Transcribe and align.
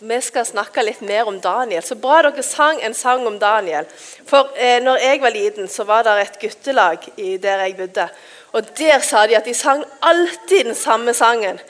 vi 0.00 0.16
skal 0.24 0.46
snakke 0.48 0.82
litt 0.84 1.00
mer 1.04 1.28
om 1.28 1.36
Daniel. 1.40 1.82
Så 1.84 1.96
bra 2.00 2.22
dere 2.24 2.42
sang 2.44 2.80
en 2.80 2.94
sang 2.96 3.26
om 3.28 3.36
Daniel. 3.38 3.88
For 4.28 4.54
eh, 4.56 4.78
når 4.82 5.02
jeg 5.04 5.20
var 5.20 5.34
liten, 5.34 5.68
så 5.68 5.84
var 5.84 6.06
det 6.06 6.16
et 6.22 6.38
guttelag 6.40 7.04
i 7.20 7.36
der 7.42 7.66
jeg 7.66 7.76
bodde. 7.76 8.06
Og 8.56 8.70
der 8.78 9.04
sa 9.04 9.26
de 9.28 9.36
at 9.36 9.44
de 9.44 9.54
sang 9.54 9.84
alltid 10.00 10.70
den 10.70 10.74
samme 10.74 11.14
sangen. 11.14 11.60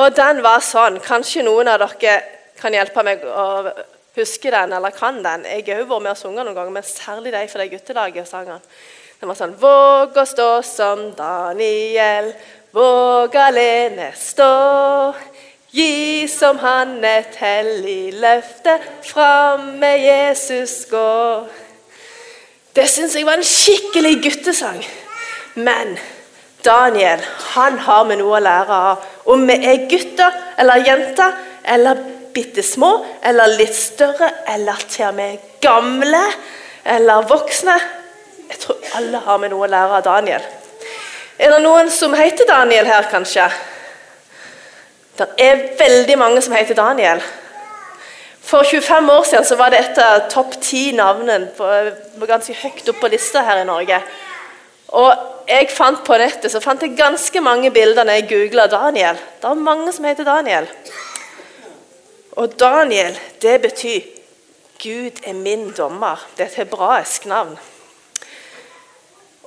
Og 0.00 0.16
den 0.16 0.42
var 0.44 0.64
sånn. 0.64 0.96
Kanskje 1.04 1.44
noen 1.44 1.68
av 1.68 1.84
dere 1.84 2.18
kan 2.58 2.74
hjelpe 2.74 3.04
meg 3.06 3.22
å 3.28 3.48
huske 4.18 4.50
den 4.50 4.72
eller 4.72 4.96
kan 4.96 5.20
den. 5.22 5.44
Jeg 5.46 5.66
har 5.68 5.82
jo 5.82 5.90
vært 5.92 6.06
med 6.06 6.14
og 6.14 6.20
sunget 6.22 6.46
noen 6.46 6.56
ganger, 6.56 6.74
men 6.74 6.86
særlig 6.86 7.34
de 7.34 7.44
for 7.52 7.62
det 7.62 7.72
guttelaget 7.74 8.30
sang 8.30 8.48
den. 8.48 8.64
Den 9.20 9.30
var 9.30 9.38
sånn 9.38 9.56
Våg 9.60 10.16
å 10.16 10.24
stå 10.26 10.48
som 10.66 11.04
Daniel, 11.18 12.32
våg 12.74 13.36
alene 13.38 14.12
stå. 14.16 14.52
Gi 15.68 16.24
som 16.32 16.56
han 16.62 17.02
et 17.04 17.34
hellig 17.36 18.14
løfte, 18.16 18.78
fram 19.04 19.74
med 19.82 20.00
Jesus 20.00 20.86
gå. 20.88 21.44
Det 22.72 22.86
syns 22.88 23.16
jeg 23.16 23.26
var 23.28 23.36
en 23.36 23.44
skikkelig 23.44 24.14
guttesang. 24.24 24.80
Men 25.60 25.98
Daniel 26.64 27.20
han 27.52 27.78
har 27.84 28.08
vi 28.08 28.16
noe 28.16 28.38
å 28.38 28.42
lære 28.42 28.80
av. 28.92 29.04
Om 29.28 29.44
vi 29.50 29.58
er 29.60 29.84
gutter 29.92 30.40
eller 30.56 30.88
jenter 30.88 31.36
eller 31.68 32.00
bitte 32.32 32.64
små 32.64 32.92
eller 33.28 33.58
litt 33.58 33.76
større 33.76 34.30
eller 34.48 34.88
til 34.88 35.10
og 35.10 35.16
med 35.20 35.48
gamle 35.60 36.24
eller 36.88 37.28
voksne. 37.28 37.76
Jeg 38.48 38.62
tror 38.64 38.94
alle 38.96 39.20
har 39.26 39.42
vi 39.42 39.52
noe 39.52 39.68
å 39.68 39.74
lære 39.76 40.00
av 40.00 40.06
Daniel. 40.06 40.52
Er 41.38 41.52
det 41.52 41.60
noen 41.60 41.92
som 41.92 42.16
heter 42.16 42.48
Daniel 42.48 42.88
her, 42.88 43.12
kanskje? 43.12 43.50
Det 45.18 45.26
er 45.42 45.62
veldig 45.78 46.18
mange 46.18 46.42
som 46.42 46.54
heter 46.54 46.76
Daniel. 46.78 47.22
For 48.48 48.64
25 48.64 49.10
år 49.10 49.24
siden 49.28 49.44
så 49.44 49.56
var 49.56 49.72
det 49.72 49.80
et 49.80 49.98
av 50.00 50.28
topp 50.30 50.54
ti 50.62 50.92
navnene 50.96 51.50
på, 51.56 51.66
ganske 52.26 52.54
høyt 52.54 52.86
opp 52.88 53.00
på 53.02 53.10
lista 53.12 53.42
her 53.44 53.60
i 53.60 53.66
Norge. 53.68 53.98
Og 54.96 55.48
jeg 55.48 55.68
fant 55.74 56.00
på 56.06 56.16
nettet 56.20 56.52
så 56.52 56.60
fant 56.64 56.82
jeg 56.84 56.96
ganske 56.96 57.40
mange 57.44 57.70
bilder 57.74 58.06
når 58.06 58.20
jeg 58.20 58.28
googla 58.30 58.68
Daniel. 58.72 59.18
Det 59.40 59.50
er 59.50 59.66
mange 59.66 59.92
som 59.92 60.06
heter 60.08 60.24
Daniel. 60.28 60.68
Og 62.38 62.54
Daniel, 62.60 63.18
det 63.42 63.60
betyr 63.62 64.00
'Gud 64.78 65.18
er 65.26 65.32
min 65.34 65.74
dommer'. 65.78 66.26
Det 66.36 66.44
er 66.44 66.48
et 66.48 66.54
hebraisk 66.54 67.26
navn. 67.26 67.58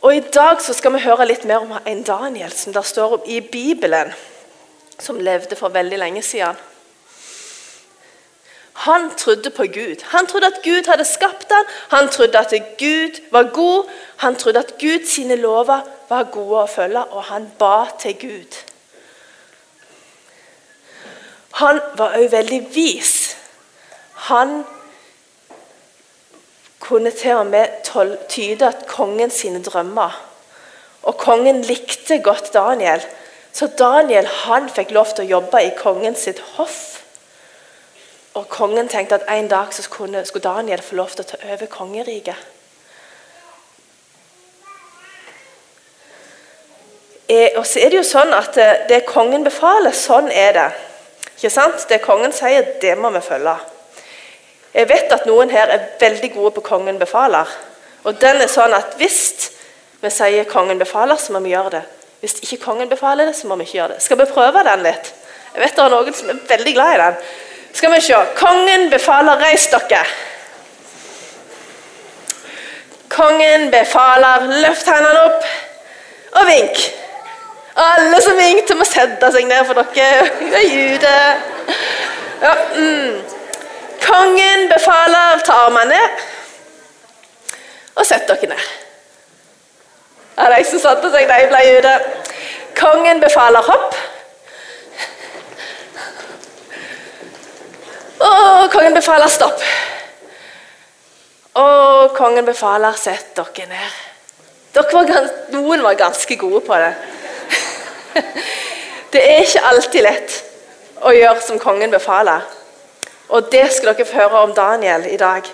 Og 0.01 0.15
I 0.15 0.19
dag 0.19 0.61
så 0.61 0.73
skal 0.73 0.93
vi 0.93 0.99
høre 0.99 1.25
litt 1.25 1.45
mer 1.45 1.63
om 1.63 1.73
en 1.85 2.03
Daniel 2.03 2.51
som 2.51 2.73
der 2.73 2.81
står 2.81 3.13
om 3.13 3.21
i 3.25 3.39
Bibelen 3.39 4.13
som 4.99 5.19
levde 5.19 5.55
for 5.55 5.69
veldig 5.69 5.97
lenge 5.97 6.21
siden. 6.21 6.55
Han 8.73 9.15
trodde 9.15 9.49
på 9.49 9.63
Gud. 9.63 10.03
Han 10.03 10.27
trodde 10.27 10.47
at 10.47 10.63
Gud 10.63 10.87
hadde 10.89 11.05
skapt 11.05 11.51
ham. 11.51 11.65
Han 11.89 12.09
trodde 12.09 12.39
at 12.39 12.53
Gud 12.77 13.21
var 13.31 13.43
god. 13.53 13.89
Han 14.17 14.35
trodde 14.35 14.59
at 14.59 14.73
Guds 14.79 15.17
lover 15.17 15.81
var 16.09 16.23
gode 16.23 16.63
å 16.63 16.67
følge, 16.67 17.03
og 17.03 17.23
han 17.23 17.51
ba 17.59 17.85
til 17.99 18.15
Gud. 18.19 18.57
Han 21.61 21.81
var 21.97 22.17
òg 22.17 22.31
veldig 22.31 22.61
vis. 22.75 23.37
Han 24.31 24.63
kunne 26.79 27.11
til 27.11 27.35
og 27.35 27.45
med 27.45 27.67
tyde 28.29 28.67
at 28.67 28.87
kongen 28.87 29.31
sine 29.31 29.63
drømmer. 29.63 30.17
Og 31.03 31.17
kongen 31.17 31.61
likte 31.61 32.19
godt 32.23 32.53
Daniel. 32.53 33.05
Så 33.53 33.67
Daniel 33.79 34.27
han 34.45 34.69
fikk 34.69 34.93
lov 34.95 35.11
til 35.15 35.25
å 35.25 35.31
jobbe 35.37 35.63
i 35.63 35.73
kongen 35.77 36.15
sitt 36.15 36.39
hoff. 36.55 37.01
Og 38.33 38.47
kongen 38.49 38.87
tenkte 38.87 39.19
at 39.19 39.27
en 39.29 39.49
dag 39.51 39.73
så 39.75 39.83
skulle, 39.83 40.23
Daniel 40.43 40.81
få 40.81 40.95
lov 40.95 41.11
til 41.15 41.25
å 41.25 41.29
ta 41.33 41.39
over 41.51 41.67
kongeriket. 41.71 42.47
Eh, 47.31 47.51
og 47.55 47.65
så 47.67 47.79
er 47.79 47.91
Det 47.91 47.99
jo 48.01 48.07
sånn 48.07 48.33
at 48.35 48.57
eh, 48.59 48.87
det 48.89 49.05
kongen 49.07 49.43
befaler, 49.43 49.91
sånn 49.95 50.31
er 50.31 50.55
det. 50.55 50.69
Ikke 51.37 51.51
sant? 51.51 51.85
Det 51.87 52.01
kongen 52.03 52.33
sier, 52.35 52.73
det 52.81 52.97
må 52.99 53.11
vi 53.15 53.21
følge. 53.23 53.55
Jeg 54.73 54.87
vet 54.87 55.11
at 55.11 55.27
noen 55.27 55.51
her 55.51 55.71
er 55.71 55.87
veldig 55.99 56.31
gode 56.33 56.51
på 56.57 56.63
kongen 56.65 56.99
befaler. 56.99 57.47
Og 58.03 58.19
den 58.19 58.41
er 58.41 58.51
sånn 58.51 58.75
at 58.75 58.95
hvis 58.99 59.51
vi 60.01 60.11
sier 60.11 60.47
kongen 60.49 60.79
befaler, 60.79 61.19
så 61.19 61.35
må 61.35 61.43
vi 61.43 61.53
gjøre 61.53 61.73
det. 61.77 61.83
Hvis 62.21 62.37
ikke 62.45 62.61
kongen 62.63 62.89
befaler 62.89 63.25
det, 63.25 63.35
så 63.35 63.47
må 63.49 63.57
vi 63.57 63.65
ikke 63.65 63.79
gjøre 63.79 63.95
det. 63.95 64.03
Skal 64.05 64.19
vi 64.19 64.29
prøve 64.29 64.63
den 64.65 64.83
litt? 64.85 65.13
Jeg 65.53 65.63
vet 65.63 65.77
det 65.77 65.83
er 65.83 65.93
noen 65.93 66.13
som 66.15 66.29
er 66.31 66.43
veldig 66.47 66.73
glad 66.77 66.93
i 66.93 66.99
den. 67.01 67.15
Skal 67.73 67.93
vi 67.95 68.01
se. 68.05 68.19
Kongen 68.37 68.89
befaler, 68.91 69.41
reis 69.41 69.65
dere. 69.71 70.03
Kongen 73.11 73.71
befaler, 73.73 74.45
løft 74.63 74.87
hendene 74.87 75.23
opp 75.27 75.49
og 76.39 76.47
vink. 76.47 76.83
Alle 77.81 78.21
som 78.21 78.37
vinkte, 78.37 78.77
må 78.77 78.85
sette 78.87 79.31
seg 79.33 79.47
ned 79.49 79.65
for 79.67 79.81
dere. 79.81 80.29
Det 80.39 80.61
er 80.61 80.69
jude. 80.69 81.15
Ja, 82.41 82.53
mm. 82.75 83.17
Kongen 84.05 84.69
befaler, 84.69 85.41
ta 85.45 85.57
armene 85.65 85.97
ned 85.97 86.29
og 87.95 88.07
sett 88.07 88.29
dere 88.29 88.53
ned. 88.53 88.69
Ja, 90.41 90.49
de 90.49 90.63
som 90.65 90.79
satte 90.81 91.09
seg, 91.13 91.27
de 91.29 91.49
ble 91.51 91.59
ute. 91.77 91.89
Kongen 92.79 93.19
befaler 93.21 93.61
hopp. 93.61 93.97
Og 98.25 98.71
kongen 98.73 98.97
befaler 98.97 99.29
stopp. 99.29 99.61
Og 101.61 102.15
kongen 102.17 102.47
befaler 102.47 102.97
sett 102.97 103.35
dere 103.37 103.67
ned. 103.69 103.99
Dere 104.73 104.95
var, 104.95 105.29
noen 105.53 105.85
var 105.85 105.99
ganske 105.99 106.39
gode 106.41 106.63
på 106.65 106.81
det. 106.81 106.93
Det 109.13 109.21
er 109.27 109.43
ikke 109.43 109.65
alltid 109.67 110.05
lett 110.07 110.35
å 111.05 111.11
gjøre 111.13 111.41
som 111.43 111.61
kongen 111.61 111.91
befaler. 111.93 112.47
Og 113.29 113.49
det 113.51 113.65
skal 113.75 113.91
dere 113.91 114.07
få 114.07 114.23
høre 114.23 114.43
om 114.47 114.53
Daniel 114.57 115.05
i 115.11 115.17
dag. 115.21 115.45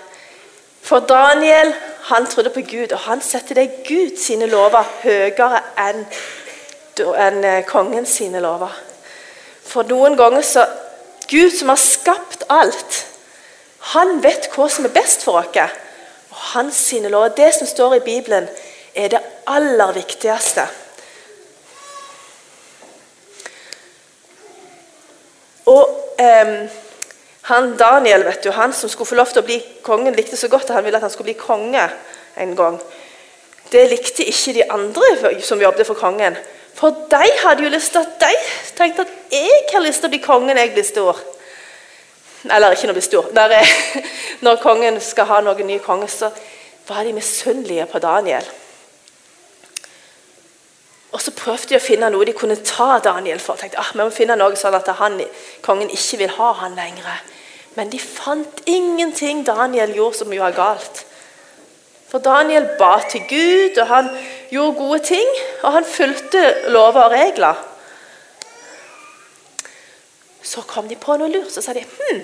For 0.86 1.04
Daniel 1.04 1.74
han 2.08 2.26
trodde 2.26 2.50
på 2.50 2.60
Gud, 2.60 2.92
og 2.92 2.98
han 2.98 3.20
setter 3.20 3.54
det 3.54 3.84
Gud 3.88 4.16
sine 4.16 4.46
lover 4.48 4.84
høyere 5.02 5.60
enn 5.88 6.06
enn 6.98 7.44
eh, 7.46 7.64
kongen 7.66 8.06
sine 8.08 8.40
lover. 8.42 8.72
For 9.68 9.86
noen 9.86 10.16
ganger 10.18 10.42
så 10.42 10.64
Gud 11.28 11.52
som 11.54 11.70
har 11.70 11.78
skapt 11.78 12.46
alt, 12.50 13.04
han 13.92 14.18
vet 14.24 14.48
hva 14.54 14.66
som 14.72 14.88
er 14.88 14.94
best 14.96 15.22
for 15.22 15.38
oss. 15.38 15.76
Og 16.32 16.40
hans 16.54 16.80
sine 16.90 17.12
lover, 17.12 17.36
det 17.36 17.52
som 17.54 17.68
står 17.68 17.98
i 17.98 18.04
Bibelen, 18.04 18.48
er 18.94 19.12
det 19.12 19.20
aller 19.46 19.92
viktigste. 19.92 20.64
Og 25.68 26.16
eh, 26.18 26.68
han 27.48 27.72
Daniel, 27.80 28.26
vet 28.26 28.42
du, 28.44 28.50
han 28.52 28.72
som 28.76 28.90
skulle 28.92 29.08
få 29.08 29.16
lov 29.16 29.30
til 29.32 29.40
å 29.40 29.46
bli 29.46 29.56
kongen, 29.84 30.16
likte 30.16 30.36
så 30.36 30.50
godt 30.52 30.68
at 30.68 30.76
han 30.76 30.84
ville 30.84 30.98
at 31.00 31.06
han 31.06 31.12
skulle 31.12 31.30
bli 31.30 31.40
konge 31.40 31.84
en 32.36 32.54
gang. 32.56 32.76
Det 33.72 33.86
likte 33.88 34.26
ikke 34.28 34.54
de 34.56 34.66
andre 34.72 35.32
som 35.44 35.60
jobbet 35.60 35.88
for 35.88 35.96
kongen. 35.96 36.36
For 36.76 36.94
de 37.10 37.30
hadde 37.42 37.64
jo 37.64 37.72
lyst 37.72 37.94
til 37.94 38.04
at 38.04 38.20
de 38.20 38.34
tenkte 38.76 39.06
at 39.06 39.14
jeg 39.32 39.64
har 39.72 39.82
lyst 39.82 40.04
til 40.04 40.10
å 40.10 40.12
bli 40.12 40.22
kongen 40.22 40.54
når 40.54 40.66
jeg 40.66 40.74
blir 40.76 40.86
stor. 40.86 41.24
Eller 42.44 42.76
ikke 42.76 42.86
når 42.86 42.94
jeg 42.94 42.98
blir 43.00 43.08
stor. 43.08 43.32
Når, 43.34 43.56
jeg, 43.56 44.04
når 44.46 44.62
kongen 44.62 45.00
skal 45.02 45.28
ha 45.32 45.40
noen 45.44 45.68
ny 45.72 45.80
konge, 45.84 46.08
så 46.12 46.30
var 46.88 47.04
de 47.04 47.16
misunnelige 47.16 47.88
på 47.90 48.00
Daniel. 48.04 48.46
Og 51.16 51.24
så 51.24 51.32
prøvde 51.32 51.72
de 51.72 51.80
å 51.80 51.82
finne 51.82 52.12
noe 52.12 52.28
de 52.28 52.36
kunne 52.36 52.60
ta 52.60 53.00
Daniel 53.04 53.40
for. 53.40 53.56
Tenkte, 53.56 53.80
ah, 53.80 53.90
vi 53.94 54.04
må 54.04 54.12
finne 54.14 54.36
noe 54.36 54.56
sånn 54.56 54.76
at 54.76 54.88
han, 55.00 55.16
kongen 55.64 55.90
ikke 55.92 56.20
vil 56.22 56.36
ha 56.36 56.52
han 56.60 56.76
lenger. 56.76 57.24
Men 57.78 57.92
de 57.92 58.00
fant 58.02 58.62
ingenting 58.66 59.44
Daniel 59.46 59.94
gjorde 59.94 60.18
som 60.18 60.32
var 60.34 60.56
galt. 60.56 61.04
For 62.08 62.18
Daniel 62.24 62.66
ba 62.80 62.96
til 63.06 63.22
Gud, 63.28 63.78
og 63.78 63.86
han 63.86 64.08
gjorde 64.50 64.78
gode 64.80 64.98
ting. 65.06 65.28
Og 65.62 65.72
han 65.72 65.86
fulgte 65.86 66.42
lover 66.74 67.06
og 67.06 67.12
regler. 67.12 67.60
Så 70.42 70.64
kom 70.66 70.88
de 70.88 70.96
på 70.96 71.18
noe 71.20 71.30
lurt. 71.30 71.52
Så 71.54 71.62
sa 71.62 71.76
de 71.76 71.84
hm, 71.84 72.22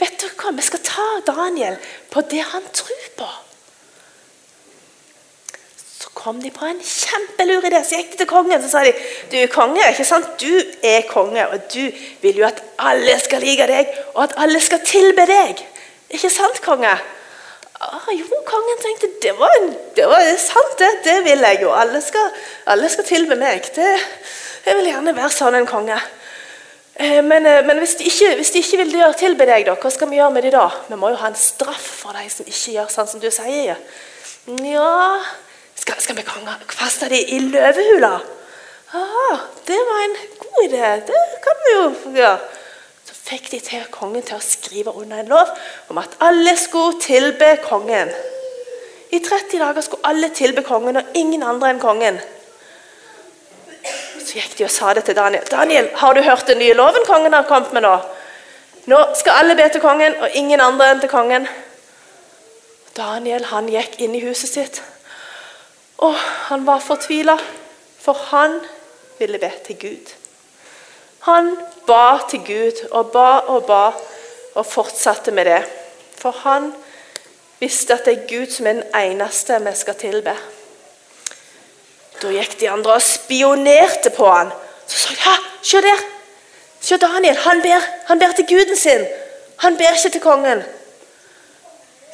vet 0.00 0.20
dere 0.22 0.38
hva, 0.38 0.54
vi 0.56 0.64
skal 0.64 0.84
ta 0.86 1.08
Daniel 1.28 1.76
på 2.12 2.22
det 2.30 2.44
han 2.54 2.64
tror 2.72 3.10
på 3.18 3.28
kom 6.16 6.40
de 6.42 6.50
på 6.50 6.64
en 6.64 6.78
kjempelur 6.80 7.66
idé. 7.68 7.82
Så 7.84 8.00
gikk 8.00 8.14
de 8.14 8.22
til 8.22 8.30
kongen 8.30 8.62
så 8.64 8.70
sa 8.72 8.84
de, 8.86 8.94
du 9.30 9.36
er 9.38 9.52
konge, 9.52 9.82
ikke 9.92 10.06
sant? 10.08 10.32
Du 10.40 10.52
er 10.86 11.04
konge, 11.10 11.44
og 11.52 11.68
du 11.74 11.84
vil 12.22 12.40
jo 12.40 12.46
at 12.48 12.62
alle 12.80 13.18
skal 13.22 13.44
like 13.44 13.68
deg, 13.68 13.92
og 14.14 14.24
at 14.24 14.36
alle 14.42 14.62
skal 14.64 14.82
tilbe 14.86 15.28
deg. 15.28 15.62
Ikke 16.16 16.32
sant, 16.32 16.62
konge? 16.64 16.94
Ah, 17.76 18.08
jo, 18.16 18.24
kongen 18.48 18.78
tenkte 18.80 19.10
det 19.20 19.34
var, 19.36 19.52
en, 19.60 19.72
det 19.96 20.08
var 20.08 20.24
sant, 20.40 20.78
det. 20.80 20.90
Det 21.04 21.16
vil 21.28 21.44
jeg 21.50 21.62
jo. 21.66 21.72
Alle 21.76 22.00
skal, 22.02 22.30
alle 22.72 22.88
skal 22.92 23.04
tilbe 23.04 23.36
meg. 23.36 23.68
Det, 23.76 23.94
jeg 24.66 24.80
vil 24.80 24.92
gjerne 24.94 25.16
være 25.16 25.34
sånn 25.36 25.60
en 25.60 25.68
konge. 25.68 25.98
Eh, 26.96 27.20
men, 27.20 27.44
eh, 27.44 27.60
men 27.68 27.82
hvis, 27.82 27.98
de 28.00 28.08
ikke, 28.08 28.34
hvis, 28.40 28.54
de 28.54 28.64
ikke, 28.64 28.80
vil 28.80 29.00
gjøre 29.02 29.20
tilbe 29.20 29.46
deg, 29.48 29.66
da, 29.68 29.76
hva 29.76 29.92
skal 29.92 30.08
vi 30.08 30.16
gjøre 30.16 30.32
med 30.32 30.48
de 30.48 30.54
da? 30.56 30.70
Vi 30.88 30.96
må 30.96 31.12
jo 31.12 31.20
ha 31.20 31.28
en 31.28 31.36
straff 31.36 31.90
for 32.00 32.16
de 32.16 32.24
som 32.32 32.48
ikke 32.48 32.78
gjør 32.78 32.94
sånn 32.94 33.10
som 33.10 33.20
du 33.20 33.28
sier. 33.28 33.76
Ja 34.64 34.94
Skal, 35.76 36.00
skal 36.00 36.16
vi 36.16 36.24
kaste 36.68 37.08
dem 37.12 37.24
i 37.28 37.38
løvehula? 37.38 38.14
Ah, 38.94 39.38
det 39.66 39.78
var 39.88 40.04
en 40.04 40.16
god 40.38 40.64
idé. 40.64 40.92
Det 41.06 41.24
kan 41.44 41.58
vi 41.64 41.74
jo 41.74 41.90
gjøre. 42.16 42.38
Så 43.06 43.14
fikk 43.14 43.50
de 43.50 43.60
til 43.60 43.84
kongen 43.90 44.22
til 44.26 44.38
å 44.38 44.42
skrive 44.42 44.94
under 44.94 45.20
en 45.20 45.28
lov 45.30 45.50
om 45.90 45.98
at 45.98 46.16
alle 46.22 46.56
skulle 46.58 47.00
tilbe 47.02 47.56
kongen. 47.66 48.10
I 49.10 49.20
30 49.22 49.58
dager 49.58 49.80
skulle 49.80 50.06
alle 50.06 50.30
tilbe 50.34 50.62
kongen, 50.66 50.96
og 50.96 51.14
ingen 51.14 51.42
andre 51.42 51.70
enn 51.70 51.82
kongen. 51.82 52.18
Så 54.18 54.40
gikk 54.40 54.56
de 54.58 54.66
og 54.66 54.72
sa 54.74 54.94
det 54.94 55.04
til 55.06 55.16
Daniel. 55.16 55.44
'Daniel, 55.46 55.88
har 55.94 56.14
du 56.14 56.22
hørt 56.22 56.46
den 56.46 56.58
nye 56.58 56.74
loven 56.74 57.06
kongen 57.06 57.32
har 57.32 57.46
kommet 57.46 57.72
med 57.72 57.82
nå?' 57.82 58.00
'Nå 58.86 58.98
skal 59.14 59.38
alle 59.38 59.54
be 59.54 59.68
til 59.68 59.80
kongen, 59.80 60.14
og 60.20 60.30
ingen 60.34 60.60
andre 60.60 60.90
enn 60.90 61.00
til 61.00 61.08
kongen.' 61.08 61.48
Daniel 62.96 63.44
han 63.44 63.68
gikk 63.68 64.00
inn 64.00 64.14
i 64.14 64.24
huset 64.24 64.50
sitt. 64.50 64.82
Og 65.98 66.14
han 66.48 66.66
var 66.66 66.84
fortvila, 66.84 67.36
for 68.00 68.12
han 68.30 68.60
ville 69.18 69.38
be 69.38 69.52
til 69.66 69.78
Gud. 69.80 70.12
Han 71.26 71.56
ba 71.86 72.18
til 72.30 72.40
Gud 72.46 72.82
og 72.90 73.10
ba 73.12 73.38
og 73.38 73.64
ba 73.66 73.84
og 74.54 74.66
fortsatte 74.66 75.30
med 75.30 75.44
det. 75.44 75.62
For 76.18 76.30
han 76.44 76.72
visste 77.60 77.94
at 77.94 78.04
det 78.04 78.12
er 78.12 78.28
Gud 78.28 78.52
som 78.52 78.66
er 78.66 78.72
den 78.72 78.84
eneste 78.94 79.58
vi 79.64 79.72
skal 79.74 79.98
tilbe. 80.00 80.36
Da 82.22 82.32
gikk 82.32 82.60
de 82.60 82.70
andre 82.70 82.96
og 82.96 83.02
spionerte 83.02 84.10
på 84.16 84.28
han. 84.30 84.52
Så 84.86 85.16
sa 85.16 85.34
de 85.36 85.68
se 85.68 85.82
der! 85.84 86.04
Se 86.80 86.96
Daniel, 87.02 87.36
han 87.36 87.62
ber, 87.62 87.82
han 88.06 88.18
ber 88.18 88.32
til 88.36 88.46
guden 88.46 88.76
sin. 88.76 89.06
Han 89.58 89.76
ber 89.76 89.96
ikke 89.96 90.12
til 90.12 90.22
kongen. 90.22 90.62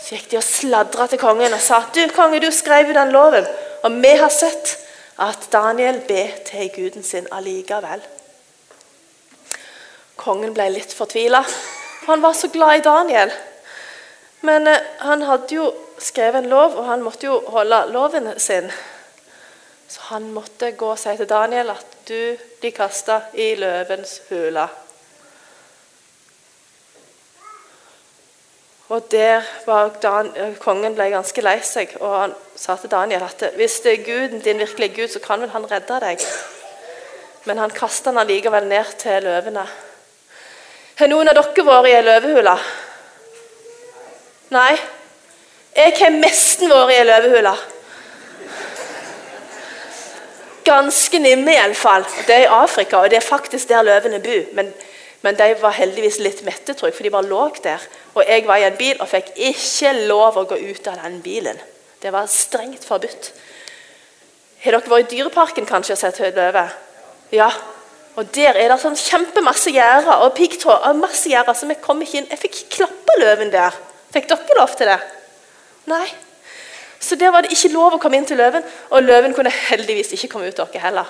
Så 0.01 0.17
gikk 0.17 0.31
de 0.31 0.39
og 0.41 0.47
sladra 0.47 1.07
til 1.07 1.21
kongen 1.21 1.53
og 1.53 1.61
sa 1.61 1.83
du 1.95 2.01
konge, 2.15 2.41
du 2.41 2.51
skrev 2.51 2.89
jo 2.89 2.97
den 2.97 3.13
loven. 3.13 3.47
Og 3.83 4.03
vi 4.03 4.17
har 4.17 4.31
sett 4.31 4.77
at 5.19 5.49
Daniel 5.53 6.01
ber 6.09 6.37
til 6.47 6.71
guden 6.75 7.03
sin 7.03 7.27
allikevel. 7.33 8.03
Kongen 10.17 10.55
ble 10.55 10.69
litt 10.71 10.95
fortvila. 10.95 11.43
Han 12.07 12.23
var 12.23 12.37
så 12.39 12.49
glad 12.49 12.79
i 12.79 12.85
Daniel. 12.87 13.33
Men 14.47 14.67
eh, 14.67 14.87
han 14.99 15.23
hadde 15.27 15.55
jo 15.55 15.69
skrevet 16.03 16.43
en 16.43 16.51
lov, 16.51 16.77
og 16.79 16.87
han 16.87 17.03
måtte 17.03 17.27
jo 17.27 17.41
holde 17.55 17.85
loven 17.95 18.33
sin. 18.39 18.71
Så 19.89 20.01
han 20.11 20.31
måtte 20.35 20.73
gå 20.79 20.95
og 20.95 20.99
si 20.99 21.15
til 21.19 21.29
Daniel 21.31 21.75
at 21.75 21.99
du 22.09 22.37
blir 22.61 22.75
kasta 22.75 23.21
i 23.35 23.53
løvens 23.59 24.21
hule. 24.31 24.67
Og 28.93 29.03
der 29.11 29.41
Dan, 30.03 30.35
Kongen 30.61 30.93
ble 30.93 31.07
ganske 31.09 31.41
lei 31.41 31.57
seg, 31.65 31.95
og 32.05 32.11
han 32.13 32.35
sa 32.61 32.75
til 32.77 32.91
Daniel 32.93 33.23
at 33.25 33.47
hvis 33.57 33.79
det 33.81 33.93
er 33.93 34.03
Guden 34.05 34.43
din 34.45 34.59
virkelig 34.61 34.91
er 34.91 34.97
Gud, 34.97 35.09
så 35.09 35.23
kan 35.25 35.41
vel 35.41 35.49
han 35.55 35.65
redde 35.71 36.01
deg. 36.03 36.21
Men 37.49 37.59
han 37.59 37.73
kasta 37.73 38.13
han 38.13 38.21
allikevel 38.21 38.69
ned 38.69 38.93
til 39.01 39.25
løvene. 39.25 39.65
Har 40.99 41.09
noen 41.09 41.33
av 41.33 41.41
dere 41.41 41.65
vært 41.71 41.89
i 41.89 41.95
ei 41.97 42.05
løvehule? 42.05 42.55
Nei? 44.53 44.77
Jeg 45.73 45.97
har 46.03 46.13
nesten 46.19 46.69
vært 46.69 46.93
i 46.93 47.01
ei 47.01 47.09
løvehule. 47.09 47.57
Ganske 50.69 51.19
nimme, 51.19 51.57
iallfall. 51.57 52.05
Det 52.29 52.37
er 52.37 52.45
i 52.45 52.55
Afrika, 52.61 53.01
og 53.01 53.11
det 53.11 53.23
er 53.23 53.31
faktisk 53.31 53.73
der 53.73 53.89
løvene 53.89 54.21
bor. 54.21 54.53
Men, 54.53 54.75
men, 55.23 55.37
de 55.39 55.55
var 55.61 55.77
heldigvis 55.77 56.19
litt 56.19 56.41
mette, 56.47 56.75
tror 56.75 56.91
jeg, 56.91 56.97
for 56.97 57.07
de 57.07 57.13
bare 57.15 57.29
lå 57.31 57.43
der. 57.63 57.83
Og 58.15 58.25
jeg 58.27 58.47
var 58.47 58.59
i 58.59 58.67
en 58.67 58.79
bil 58.79 58.99
og 58.99 59.11
fikk 59.11 59.31
ikke 59.51 59.93
lov 60.09 60.41
å 60.41 60.49
gå 60.51 60.59
ut 60.59 60.89
av 60.91 60.99
den 61.05 61.21
bilen. 61.23 61.61
Det 62.03 62.11
var 62.11 62.27
strengt 62.31 62.83
forbudt. 62.85 63.31
Har 64.65 64.75
dere 64.75 64.91
vært 64.91 65.13
i 65.13 65.17
Dyreparken 65.17 65.67
kanskje 65.67 65.95
og 65.95 66.01
sett 66.01 66.19
løve? 66.35 66.67
Ja. 67.35 67.51
Og 68.19 68.29
Der 68.35 68.59
er 68.59 68.69
det 68.69 68.81
sånn 68.83 68.99
kjempemasse 68.99 69.73
gjerder 69.73 70.27
og 70.27 70.35
piggtråd. 70.37 70.83
og 70.89 70.97
masse 70.97 71.31
gjerder, 71.31 71.55
så 71.55 71.67
vi 71.67 71.75
kom 71.75 72.03
ikke 72.03 72.19
inn. 72.19 72.29
Jeg 72.31 72.39
fikk 72.39 72.59
klappe 72.77 73.19
løven 73.19 73.51
der. 73.51 73.73
Fikk 74.13 74.29
dere 74.29 74.59
lov 74.59 74.77
til 74.77 74.87
det? 74.87 75.01
Nei. 75.87 76.07
Så 77.01 77.17
der 77.17 77.33
var 77.33 77.43
det 77.43 77.51
ikke 77.51 77.73
lov 77.73 77.95
å 77.95 77.99
komme 77.99 78.17
inn 78.17 78.27
til 78.27 78.37
løven, 78.37 78.63
og 78.91 79.03
løven 79.03 79.35
kunne 79.35 79.51
heldigvis 79.51 80.13
ikke 80.13 80.29
komme 80.29 80.49
ut 80.49 80.57
dere 80.57 80.83
heller. 80.83 81.07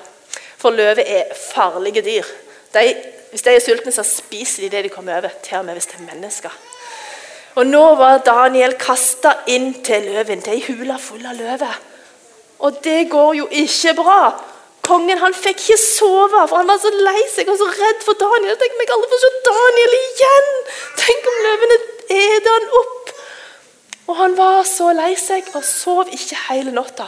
For 0.57 0.71
løver 0.71 1.03
er 1.05 1.35
farlige 1.35 2.05
dyr. 2.07 2.29
De, 2.75 2.95
hvis 3.31 3.45
de 3.45 3.55
er 3.55 3.65
sultne, 3.65 3.93
så 3.93 4.05
spiser 4.07 4.65
de 4.65 4.71
det 4.77 4.85
de 4.85 4.93
kommer 4.93 5.19
over, 5.19 5.33
til 5.43 5.59
og 5.59 5.65
med 5.65 5.79
hvis 5.79 5.91
det 5.91 6.01
er 6.01 6.09
mennesker. 6.15 6.61
Og 7.55 7.67
Nå 7.69 7.83
var 8.01 8.23
Daniel 8.25 8.79
kasta 8.81 9.35
inn 9.53 9.75
til 9.85 10.09
løven. 10.09 10.41
Er 10.47 10.55
ei 10.57 10.65
hule 10.65 10.97
full 11.01 11.25
av 11.29 11.37
løver. 11.37 11.81
Og 12.65 12.79
det 12.85 13.11
går 13.11 13.35
jo 13.43 13.49
ikke 13.51 13.95
bra. 13.99 14.21
Kongen 14.83 15.21
han 15.21 15.35
fikk 15.35 15.61
ikke 15.61 15.79
sove, 15.79 16.41
for 16.49 16.59
han 16.59 16.71
var 16.71 16.81
så 16.83 16.91
lei 16.91 17.21
seg 17.31 17.51
og 17.53 17.59
så 17.61 17.69
redd 17.71 18.01
for 18.07 18.19
Daniel. 18.19 18.57
Tenk 18.59 18.75
om 18.75 18.83
jeg 18.83 18.95
aldri 18.97 19.11
får 19.13 19.21
se 19.23 19.31
Daniel 19.49 19.99
igjen! 19.99 20.49
Tenk 21.03 21.29
om 21.31 21.43
løvene 21.47 21.77
eter 22.17 22.57
han 22.57 22.71
opp! 22.81 23.13
Og 24.11 24.17
han 24.19 24.35
var 24.39 24.65
så 24.67 24.91
lei 24.97 25.13
seg 25.21 25.53
og 25.55 25.63
sov 25.67 26.11
ikke 26.11 26.41
hele 26.49 26.75
natta. 26.75 27.07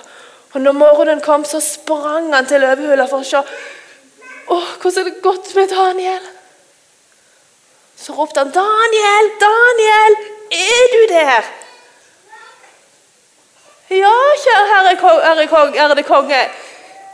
Og 0.55 0.63
når 0.63 0.77
morgenen 0.79 1.25
kom, 1.25 1.43
så 1.43 1.59
sprang 1.63 2.31
han 2.35 2.47
til 2.47 2.63
løvehula 2.63 3.09
for 3.11 3.25
å 3.25 3.27
se 3.27 3.43
Å, 4.49 4.57
hvordan 4.81 5.01
er 5.01 5.11
det 5.11 5.23
godt 5.23 5.55
med 5.55 5.69
Daniel? 5.73 6.25
Så 7.97 8.13
ropte 8.13 8.43
han, 8.43 8.53
'Daniel! 8.53 9.31
Daniel! 9.41 10.17
Er 10.53 10.85
du 10.95 11.03
der?' 11.15 11.51
'Ja, 13.91 14.15
kjære 14.45 14.67
herre, 14.73 14.97
kong, 15.49 15.77
ærede 15.77 16.03
konge. 16.03 16.41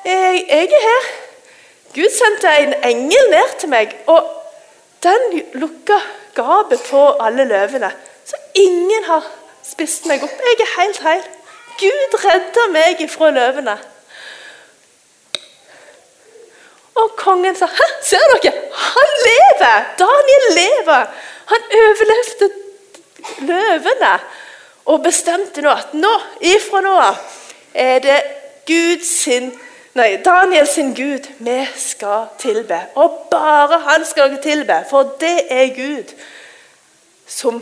Jeg, 0.05 0.45
jeg 0.49 0.65
er 0.65 0.87
her.' 0.89 1.11
Gud 1.95 2.11
sendte 2.15 2.49
en 2.59 2.75
engel 2.85 3.31
ned 3.31 3.59
til 3.59 3.69
meg, 3.69 3.97
og 4.07 4.27
den 5.03 5.43
lukka 5.53 5.99
gapet 6.35 6.81
på 6.91 7.17
alle 7.21 7.45
løvene. 7.45 7.91
Så 8.25 8.37
ingen 8.55 9.05
har 9.05 9.27
spist 9.67 10.07
meg 10.07 10.23
opp. 10.23 10.31
Jeg 10.31 10.61
er 10.61 10.81
helt 10.81 11.01
heil. 11.03 11.25
Gud 11.81 12.19
redda 12.25 12.67
meg 12.71 13.03
ifra 13.03 13.31
løvene. 13.35 13.79
Og 16.95 17.15
kongen 17.17 17.57
sa 17.57 17.67
Hæ, 17.67 17.89
ser 18.03 18.35
dere? 18.43 18.53
Han 18.73 19.11
lever! 19.29 19.87
Daniel 19.99 20.47
lever! 20.59 21.07
Han 21.53 21.63
overlevde 21.83 22.51
løvene 23.39 24.13
og 24.91 25.03
bestemte 25.03 25.63
nå 25.63 25.71
at 25.71 25.95
nå, 25.95 26.13
ifra 26.41 26.81
nå 26.83 26.93
av 26.99 27.19
er 27.75 27.99
det 28.05 28.21
Gud 28.67 29.05
sin 29.07 29.53
Nei, 29.99 30.21
Daniel 30.23 30.69
sin 30.71 30.93
Gud 30.95 31.25
vi 31.43 31.57
skal 31.77 32.29
tilbe. 32.39 32.77
Og 32.95 33.27
bare 33.31 33.81
han 33.89 34.05
skal 34.07 34.37
tilbe, 34.43 34.77
for 34.91 35.17
det 35.19 35.51
er 35.51 35.73
Gud 35.75 36.13
som 37.27 37.59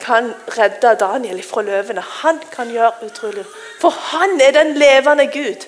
kan 0.00 0.30
redde 0.58 0.94
Daniel 1.00 1.42
fra 1.42 1.64
løvene. 1.66 2.04
Han 2.22 2.38
kan 2.52 2.70
gjøre 2.70 2.92
utrolig 3.06 3.44
For 3.80 3.90
han 3.90 4.40
er 4.40 4.54
den 4.54 4.76
levende 4.78 5.26
Gud. 5.26 5.66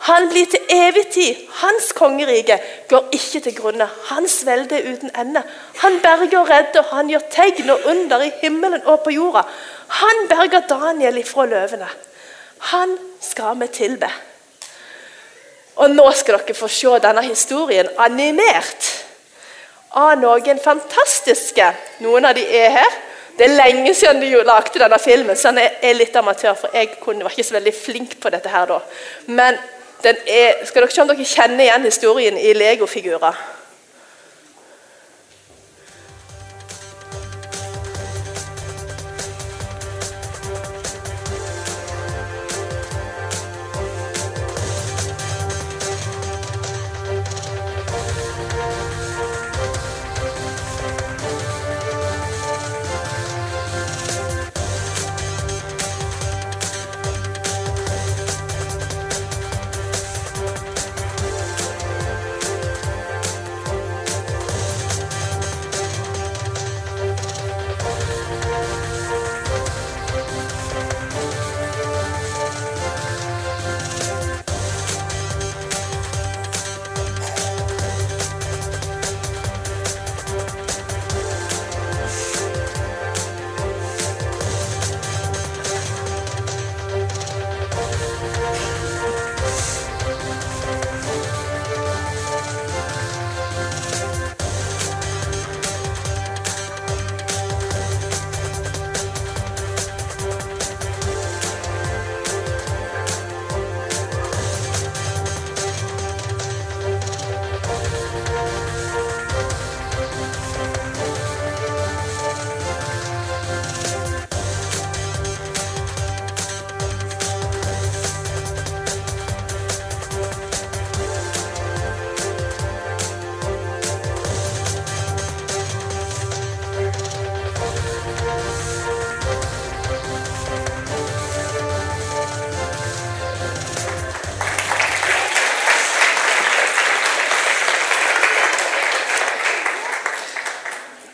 Han 0.00 0.28
blir 0.30 0.46
til 0.48 0.60
evig 0.72 1.06
tid. 1.12 1.40
Hans 1.60 1.92
kongerike 1.92 2.56
går 2.88 3.10
ikke 3.12 3.40
til 3.44 3.56
grunne. 3.56 3.88
Hans 4.08 4.38
velde 4.46 4.78
er 4.78 4.92
uten 4.92 5.10
ende. 5.18 5.42
Han 5.82 6.00
berger 6.00 6.38
og 6.38 6.48
redder, 6.48 6.86
han 6.92 7.10
gjør 7.12 7.26
tegn 7.30 7.70
og 7.70 7.84
under 7.92 8.24
i 8.24 8.30
himmelen 8.40 8.86
og 8.86 9.02
på 9.04 9.12
jorda. 9.12 9.42
Han 10.00 10.24
berger 10.28 10.64
Daniel 10.70 11.18
ifra 11.20 11.44
løvene. 11.46 11.88
Han 12.72 12.96
skal 13.20 13.60
vi 13.60 13.66
tilbe. 13.66 14.08
Og 15.76 15.90
nå 15.90 16.10
skal 16.16 16.38
dere 16.38 16.56
få 16.56 16.68
se 16.68 16.96
denne 17.02 17.22
historien 17.24 17.88
animert 17.98 18.88
av 20.00 20.16
noen 20.20 20.60
fantastiske. 20.64 21.66
Noen 22.04 22.28
av 22.28 22.36
de 22.36 22.44
er 22.44 22.72
her. 22.78 22.96
Det 23.36 23.46
er 23.46 23.56
lenge 23.56 23.92
siden 23.94 24.20
de 24.20 24.30
lagde 24.44 24.80
denne 24.80 24.98
filmen, 25.00 25.36
så 25.36 25.52
den 25.52 25.62
er 25.64 25.96
litt 25.96 26.16
amatør. 26.16 26.56
For 26.60 26.76
jeg 26.76 26.96
var 27.00 27.30
ikke 27.30 27.46
så 27.46 27.56
veldig 27.56 27.74
flink 27.74 28.16
på 28.20 28.32
dette 28.32 28.52
her 28.52 28.68
da. 28.68 28.80
Men 29.32 29.56
er, 30.06 30.64
skal 30.64 30.82
dere 30.82 30.94
se 30.94 31.02
om 31.02 31.10
dere 31.10 31.26
kjenner 31.26 31.64
igjen 31.64 31.88
historien 31.88 32.38
i 32.38 32.52
legofigurer. 32.56 33.38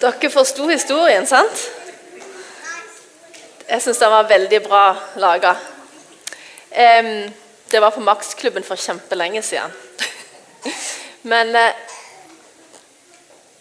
Dere 0.07 0.31
forsto 0.31 0.69
historien, 0.71 1.25
sant? 1.27 1.63
Jeg 3.67 3.83
syns 3.83 3.99
den 3.99 4.13
var 4.13 4.29
veldig 4.31 4.61
bra 4.63 4.85
laga. 5.19 5.57
Det 6.71 7.81
var 7.83 7.91
på 7.91 8.05
Maksklubben 8.07 8.63
for 8.63 8.79
kjempelenge 8.79 9.43
siden. 9.43 9.75
Men 11.33 11.51
uh, 11.59 11.75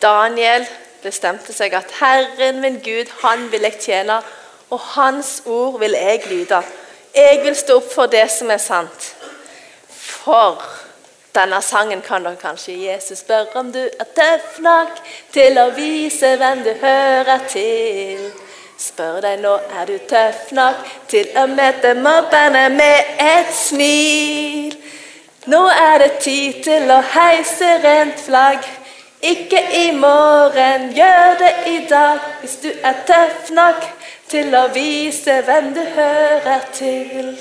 Daniel 0.01 0.67
bestemte 1.01 1.53
seg 1.53 1.73
at 1.73 1.97
Herren 1.97 2.61
min 2.61 2.77
Gud, 2.85 3.09
han 3.23 3.47
vil 3.49 3.65
jeg 3.65 3.81
tjene, 3.81 4.21
og 4.69 4.79
hans 4.93 5.39
ord 5.49 5.79
vil 5.81 5.97
jeg 5.97 6.27
lyde. 6.29 6.61
Jeg 7.15 7.41
vil 7.41 7.57
stå 7.57 7.79
opp 7.81 7.89
for 7.89 8.11
det 8.11 8.27
som 8.29 8.53
er 8.53 8.61
sant. 8.61 9.15
For 9.89 10.61
denne 11.36 11.62
sangen 11.62 12.01
kan 12.01 12.24
dere 12.24 12.39
kanskje 12.39 12.77
Jesus 12.80 13.20
spørre 13.24 13.60
om 13.60 13.72
du 13.72 13.82
er 13.84 14.08
tøff 14.15 14.60
nok 14.63 15.00
til 15.36 15.60
å 15.60 15.70
vise 15.75 16.36
hvem 16.39 16.63
du 16.65 16.72
hører 16.82 17.46
til. 17.51 18.25
Spør 18.80 19.22
deg 19.24 19.39
nå 19.44 19.54
er 19.80 19.88
du 19.88 19.98
tøff 20.10 20.51
nok 20.56 20.82
til 21.12 21.30
å 21.39 21.46
møte 21.51 21.94
mobberne 22.00 22.65
med 22.75 23.20
et 23.24 23.54
smil. 23.56 24.75
Nå 25.51 25.62
er 25.70 26.00
det 26.04 26.12
tid 26.25 26.63
til 26.65 26.92
å 26.92 27.00
heise 27.13 27.70
rent 27.84 28.20
flagg. 28.25 28.65
Ikke 29.25 29.62
i 29.80 29.92
morgen, 29.96 30.89
gjør 30.94 31.38
det 31.39 31.54
i 31.72 31.77
dag. 31.89 32.20
Hvis 32.42 32.60
du 32.63 32.70
er 32.70 33.00
tøff 33.08 33.51
nok 33.56 33.86
til 34.30 34.54
å 34.58 34.68
vise 34.74 35.39
hvem 35.48 35.72
du 35.75 35.82
hører 35.96 36.65
til. 36.74 37.36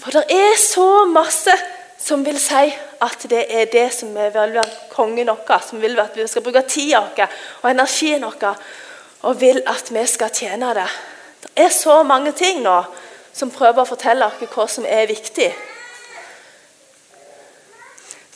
For 0.00 0.16
det 0.16 0.24
er 0.32 0.56
så 0.60 1.04
masse 1.10 1.54
som 2.00 2.24
vil 2.24 2.38
si 2.40 2.70
at 3.04 3.26
det 3.30 3.44
er 3.48 3.68
det 3.72 3.88
som 3.92 4.14
vil 4.14 4.32
være 4.34 4.64
kongen 4.92 5.28
vår, 5.28 5.62
som 5.68 5.82
vil 5.82 5.98
at 6.00 6.16
vi 6.16 6.26
skal 6.28 6.42
bruke 6.42 6.62
tida 6.68 7.02
vår 7.16 7.26
og 7.62 7.70
energien 7.70 8.24
vår, 8.24 8.56
og 9.28 9.40
vil 9.40 9.62
at 9.68 9.92
vi 9.92 10.06
skal 10.08 10.32
tjene 10.32 10.74
det. 10.74 10.88
Det 11.42 11.50
er 11.66 11.68
så 11.72 12.02
mange 12.02 12.32
ting 12.32 12.62
nå 12.64 12.78
som 13.32 13.52
prøver 13.52 13.82
å 13.82 13.88
fortelle 13.88 14.26
oss 14.26 14.40
hva 14.54 14.66
som 14.68 14.88
er 14.88 15.08
viktig. 15.08 15.52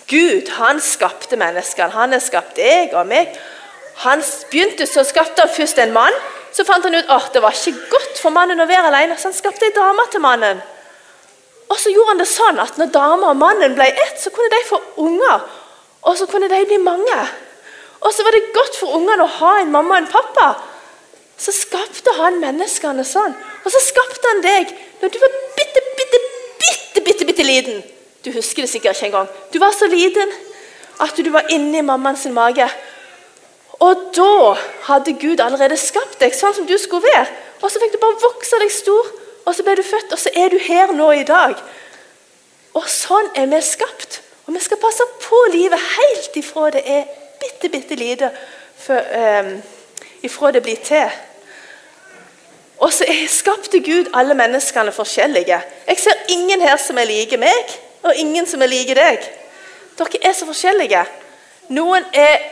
Gud 0.09 0.51
han 0.59 0.81
skapte 0.85 1.37
menneskene. 1.41 1.93
Han 1.97 2.13
har 2.13 2.21
skapt 2.21 2.57
deg 2.61 2.93
og 2.93 3.09
meg. 3.09 3.33
Han 4.05 4.23
begynte 4.51 4.87
så 4.87 5.05
skapte 5.07 5.47
han 5.47 5.53
først 5.53 5.81
en 5.81 5.95
mann. 5.97 6.17
Så 6.55 6.67
fant 6.69 6.85
han 6.85 6.95
ut 6.95 7.11
at 7.11 7.33
det 7.35 7.43
var 7.43 7.57
ikke 7.57 7.89
godt 7.91 8.21
for 8.21 8.31
mannen 8.31 8.61
å 8.63 8.69
være 8.69 8.93
alene, 8.93 9.17
så 9.19 9.33
han 9.33 9.37
skapte 9.37 9.67
ei 9.67 9.75
dame 9.75 10.05
til 10.13 10.23
mannen. 10.23 10.61
Og 11.75 11.81
så 11.83 11.91
gjorde 11.91 12.13
han 12.13 12.21
det 12.23 12.29
sånn 12.31 12.61
at 12.63 12.77
når 12.79 12.93
dama 12.95 13.33
og 13.33 13.41
mannen 13.41 13.75
ble 13.75 13.89
ett, 13.91 14.21
så 14.23 14.31
kunne 14.31 14.53
de 14.53 14.61
få 14.69 14.79
unger. 15.03 15.43
Og 16.07 16.15
så 16.21 16.29
kunne 16.31 16.47
de 16.53 16.61
bli 16.69 16.79
mange. 16.79 17.17
Og 18.05 18.15
så 18.15 18.23
var 18.23 18.37
det 18.37 18.53
godt 18.55 18.79
for 18.79 18.95
ungene 18.95 19.25
å 19.25 19.33
ha 19.41 19.57
en 19.59 19.73
mamma 19.75 19.97
og 19.97 20.05
en 20.05 20.13
pappa. 20.13 20.53
Så 21.41 21.51
skapte 21.57 22.15
han 22.21 22.39
menneskene 22.39 23.03
sånn. 23.09 23.35
Og 23.65 23.75
så 23.75 23.81
skapte 23.83 24.31
han 24.31 24.45
deg 24.45 24.71
når 25.01 25.11
du 25.11 25.19
var 25.19 25.35
bitte, 25.59 25.83
bitte, 25.99 26.21
bitte, 26.63 27.03
bitte, 27.09 27.29
bitte 27.33 27.49
liten. 27.49 27.83
Du 28.23 28.31
husker 28.37 28.63
det 28.63 28.71
sikkert 28.71 29.01
ikke 29.01 29.11
engang. 29.11 29.33
Du 29.51 29.59
var 29.59 29.75
så 29.75 29.91
liten 29.91 30.31
at 31.03 31.19
du 31.19 31.33
var 31.35 31.51
inni 31.51 31.83
mammaens 31.83 32.29
mage. 32.31 32.69
Og 33.83 34.13
da 34.15 34.55
hadde 34.93 35.19
Gud 35.19 35.43
allerede 35.43 35.81
skapt 35.81 36.21
deg 36.23 36.39
sånn 36.39 36.55
som 36.55 36.71
du 36.71 36.77
skulle 36.79 37.09
være. 37.09 37.27
Og 37.65 37.67
så 37.67 37.83
fikk 37.83 37.97
du 37.97 38.01
bare 38.05 38.23
vokse 38.23 38.63
deg 38.63 38.71
stor 38.71 39.11
og 39.45 39.55
så 39.55 39.63
ble 39.63 39.77
du 39.77 39.83
født, 39.83 40.13
og 40.13 40.19
så 40.19 40.31
er 40.35 40.49
du 40.49 40.59
her 40.59 40.93
nå 40.93 41.11
i 41.13 41.27
dag. 41.29 41.59
Og 42.75 42.89
sånn 42.91 43.29
er 43.37 43.47
vi 43.51 43.61
skapt. 43.65 44.21
Og 44.47 44.55
vi 44.55 44.61
skal 44.61 44.81
passe 44.81 45.05
på 45.25 45.41
livet 45.53 45.81
helt 45.81 46.37
ifra 46.37 46.71
det 46.75 46.83
er 46.85 47.05
bitte, 47.41 47.71
bitte 47.73 47.97
lite, 47.97 48.31
for, 48.79 48.99
um, 48.99 49.55
ifra 50.23 50.51
det 50.53 50.63
blir 50.65 50.81
til. 50.85 51.13
Og 52.85 52.93
så 52.93 53.07
skapte 53.29 53.81
Gud 53.81 54.11
alle 54.15 54.35
menneskene 54.35 54.93
forskjellige. 54.93 55.61
Jeg 55.89 55.99
ser 55.99 56.25
ingen 56.29 56.61
her 56.61 56.77
som 56.77 56.99
er 56.99 57.09
like 57.09 57.37
meg, 57.41 57.77
og 58.03 58.17
ingen 58.17 58.47
som 58.47 58.63
er 58.63 58.73
like 58.73 58.97
deg. 58.97 59.31
Dere 59.99 60.21
er 60.23 60.35
så 60.37 60.49
forskjellige. 60.49 61.05
Noen 61.73 62.05
er 62.13 62.43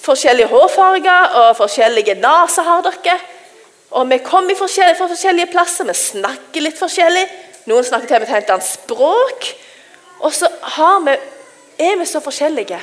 forskjellige 0.00 0.48
hårfarger 0.50 1.36
og 1.42 1.56
forskjellige 1.56 2.16
naser 2.20 2.66
har 2.66 2.82
dere. 2.86 3.18
Og 3.90 4.10
vi 4.10 4.18
kommer 4.24 4.58
fra 4.58 5.06
forskjellige 5.06 5.52
plasser, 5.52 5.86
vi 5.86 5.94
snakker 5.94 6.64
litt 6.64 6.78
forskjellig. 6.78 7.24
Noen 7.70 7.86
snakker 7.86 8.10
til 8.10 8.20
med 8.20 8.28
et 8.28 8.34
helt 8.34 8.52
annet 8.54 8.68
språk. 8.68 9.48
Og 10.26 10.34
så 10.34 10.50
vi, 11.06 11.16
er 11.86 11.98
vi 11.98 12.06
så 12.06 12.22
forskjellige. 12.24 12.80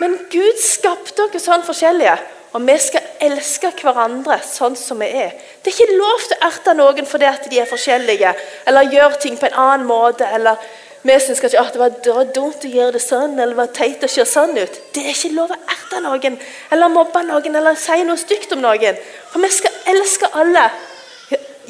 Men 0.00 0.16
Gud 0.32 0.60
skapte 0.64 1.26
oss 1.28 1.44
sånn 1.44 1.64
forskjellige, 1.66 2.14
og 2.56 2.62
vi 2.66 2.76
skal 2.80 3.04
elske 3.22 3.68
hverandre 3.82 4.38
sånn 4.42 4.76
som 4.78 5.02
vi 5.02 5.10
er. 5.22 5.34
Det 5.60 5.70
er 5.70 5.76
ikke 5.76 5.98
lov 5.98 6.22
til 6.24 6.38
å 6.38 6.46
erte 6.48 6.74
noen 6.78 7.08
fordi 7.08 7.32
de 7.50 7.60
er 7.60 7.68
forskjellige, 7.68 8.32
eller 8.66 8.94
gjør 8.94 9.18
ting 9.20 9.36
på 9.38 9.50
en 9.50 9.58
annen 9.60 9.86
måte. 9.86 10.24
eller 10.24 10.56
vi 11.02 11.16
syns 11.20 11.40
kanskje 11.40 11.60
at 11.60 11.72
det 11.72 12.12
var 12.12 12.28
dumt 12.34 12.64
å 12.64 12.70
gjøre 12.70 12.98
det 12.98 13.00
sånn, 13.00 13.38
eller 13.38 13.54
det 13.54 13.60
var 13.62 13.72
teit 13.72 14.02
å 14.04 14.08
se 14.10 14.24
sånn 14.28 14.52
ut. 14.58 14.74
Det 14.92 15.00
er 15.00 15.14
ikke 15.14 15.32
lov 15.32 15.54
å 15.54 15.56
erte 15.72 16.00
noen, 16.04 16.36
eller 16.70 16.92
mobbe 16.92 17.22
noen, 17.24 17.56
eller 17.56 17.78
si 17.80 18.02
noe 18.04 18.20
stygt 18.20 18.52
om 18.52 18.60
noen. 18.60 18.98
For 19.32 19.40
vi 19.40 19.48
skal 19.54 19.78
elske 19.94 20.28
alle. 20.36 20.66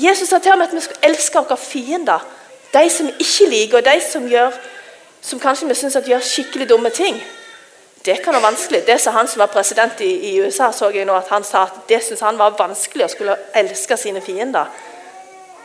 Jesus 0.00 0.32
sa 0.32 0.40
til 0.42 0.50
ham 0.50 0.64
at 0.64 0.74
vi 0.74 0.82
skal 0.82 1.10
elske 1.10 1.42
våre 1.44 1.58
fiender. 1.60 2.24
De 2.74 2.82
som 2.90 3.06
vi 3.06 3.14
ikke 3.22 3.50
liker, 3.52 3.78
og 3.78 3.86
de 3.86 4.00
som, 4.02 4.26
gjør, 4.26 4.58
som 5.22 5.42
kanskje 5.42 5.70
vi 5.70 5.78
syns 5.78 6.00
gjør 6.10 6.26
skikkelig 6.26 6.68
dumme 6.72 6.90
ting. 6.90 7.22
Det 8.04 8.18
kan 8.24 8.34
være 8.34 8.48
vanskelig. 8.48 8.82
Det 8.86 8.98
sa 8.98 9.14
han 9.14 9.28
som 9.28 9.44
var 9.44 9.52
president 9.52 10.00
i, 10.00 10.10
i 10.30 10.34
USA, 10.40 10.72
så 10.72 10.90
jeg 10.90 11.06
nå 11.06 11.14
at 11.14 11.30
han 11.30 11.44
sa 11.44 11.68
at 11.68 11.82
det 11.88 12.02
syntes 12.02 12.24
han 12.24 12.38
var 12.40 12.58
vanskelig 12.58 13.06
å 13.06 13.12
skulle 13.14 13.38
elske 13.54 13.98
sine 14.00 14.22
fiender. 14.24 14.66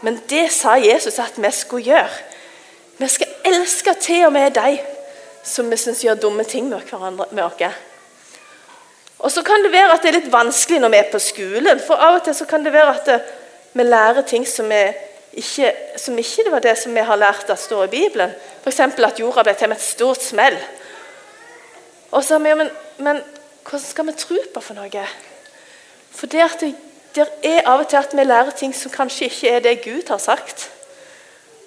Men 0.06 0.20
det 0.30 0.52
sa 0.54 0.76
Jesus 0.78 1.18
at 1.24 1.40
vi 1.40 1.52
skulle 1.56 1.96
gjøre. 1.96 2.35
Vi 2.98 3.08
skal 3.12 3.28
elske 3.46 3.94
til 4.00 4.26
og 4.26 4.34
med 4.34 4.56
de 4.56 4.78
som 5.46 5.68
vi 5.70 5.78
syns 5.78 6.02
gjør 6.04 6.18
dumme 6.20 6.44
ting 6.44 6.70
med, 6.70 7.44
oss. 7.44 7.82
Og 9.20 9.32
så 9.32 9.44
kan 9.46 9.64
det 9.64 9.72
være 9.72 9.94
at 9.94 10.04
det 10.04 10.10
er 10.10 10.18
litt 10.20 10.32
vanskelig 10.32 10.80
når 10.82 10.94
vi 10.94 10.98
er 11.00 11.12
på 11.12 11.22
skolen. 11.22 11.82
For 11.86 12.02
av 12.02 12.20
og 12.20 12.24
til 12.26 12.36
så 12.36 12.48
kan 12.50 12.66
det 12.66 12.74
være 12.74 12.96
at 12.96 13.12
vi 13.76 13.84
lærer 13.84 14.26
ting 14.28 14.48
som, 14.48 14.72
ikke, 14.72 15.72
som 15.98 16.18
ikke 16.18 16.52
var 16.52 16.64
det 16.66 16.76
som 16.80 16.96
vi 16.96 17.04
har 17.06 17.20
lært 17.20 17.50
at 17.50 17.62
står 17.62 17.86
i 17.88 17.94
Bibelen. 17.94 18.34
F.eks. 18.64 18.80
at 18.80 19.20
jorda 19.20 19.44
ble 19.44 19.56
til 19.56 19.70
med 19.70 19.78
et 19.78 19.86
stort 19.86 20.24
smell. 20.24 20.58
Og 22.12 22.24
så 22.24 22.38
har 22.38 22.44
vi, 22.44 22.54
men, 22.56 22.70
men 22.98 23.22
hvordan 23.64 23.86
skal 23.86 24.08
vi 24.08 24.18
tro 24.18 24.38
på 24.54 24.62
for 24.62 24.78
noe? 24.78 25.08
For 26.16 26.32
det, 26.32 26.48
det, 26.62 26.72
det 27.16 27.28
er 27.44 27.68
av 27.68 27.84
og 27.84 27.90
til 27.92 28.00
at 28.00 28.16
vi 28.16 28.24
lærer 28.24 28.56
ting 28.56 28.76
som 28.76 28.94
kanskje 28.94 29.30
ikke 29.30 29.52
er 29.52 29.66
det 29.66 29.82
Gud 29.84 30.08
har 30.10 30.22
sagt. 30.22 30.70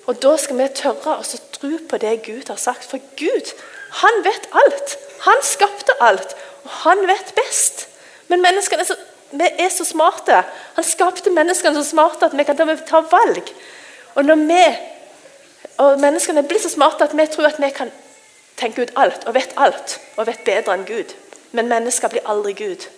Og 0.09 0.23
Da 0.23 0.37
skal 0.41 0.57
vi 0.57 0.69
tørre 0.73 1.19
å 1.21 1.38
tro 1.53 1.75
på 1.91 1.99
det 2.00 2.15
Gud 2.25 2.49
har 2.49 2.57
sagt. 2.57 2.87
For 2.88 3.03
Gud, 3.21 3.53
han 4.00 4.23
vet 4.25 4.49
alt. 4.57 4.97
Han 5.27 5.43
skapte 5.45 5.97
alt, 6.00 6.33
og 6.65 6.71
han 6.85 7.03
vet 7.11 7.35
best. 7.37 7.87
Men 8.33 8.41
menneskene 8.41 8.85
er 8.85 8.88
så, 8.88 8.97
vi 9.37 9.49
er 9.65 9.69
så 9.73 9.85
smarte. 9.85 10.41
Han 10.79 10.87
skapte 10.87 11.33
menneskene 11.35 11.77
så 11.77 11.85
smarte 11.91 12.31
at 12.31 12.37
vi 12.38 12.47
kan 12.49 12.57
ta 12.88 13.03
valg. 13.11 13.53
Og 14.15 14.25
når 14.25 14.41
vi, 14.49 14.62
og 15.85 16.00
menneskene 16.00 16.47
blir 16.49 16.62
så 16.62 16.73
smarte 16.73 17.05
at 17.05 17.17
vi 17.17 17.27
tror 17.29 17.53
at 17.53 17.61
vi 17.61 17.71
kan 17.77 17.93
tenke 18.57 18.83
ut 18.83 18.97
alt 18.97 19.29
og 19.29 19.37
vet 19.37 19.53
alt 19.57 20.00
og 20.17 20.27
vet 20.27 20.41
bedre 20.47 20.75
enn 20.75 20.88
Gud. 20.88 21.12
Men 21.53 21.69
mennesker 21.69 22.09
blir 22.09 22.25
aldri 22.25 22.57
Gud. 22.57 22.88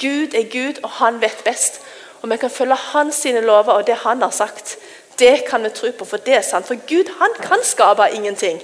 Gud 0.00 0.34
er 0.34 0.48
Gud, 0.48 0.80
og 0.82 0.90
han 1.02 1.20
vet 1.20 1.44
best. 1.44 1.80
Og 2.22 2.30
vi 2.30 2.36
kan 2.36 2.50
følge 2.50 2.74
hans 2.74 3.14
sine 3.14 3.40
lover 3.40 3.72
og 3.72 3.86
det 3.86 4.00
han 4.02 4.22
har 4.22 4.30
sagt. 4.30 4.78
Det 5.18 5.44
kan 5.48 5.62
vi 5.62 5.70
tro 5.74 5.90
på, 5.98 6.04
for 6.04 6.16
det 6.16 6.34
er 6.34 6.42
sant. 6.46 6.66
For 6.66 6.78
Gud 6.86 7.10
han 7.18 7.34
kan 7.42 7.64
skape 7.64 8.10
ingenting. 8.14 8.60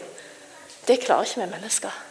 Det 0.87 1.01
klarer 1.01 1.27
ikke 1.27 1.41
vi 1.41 1.51
mennesker. 1.51 2.03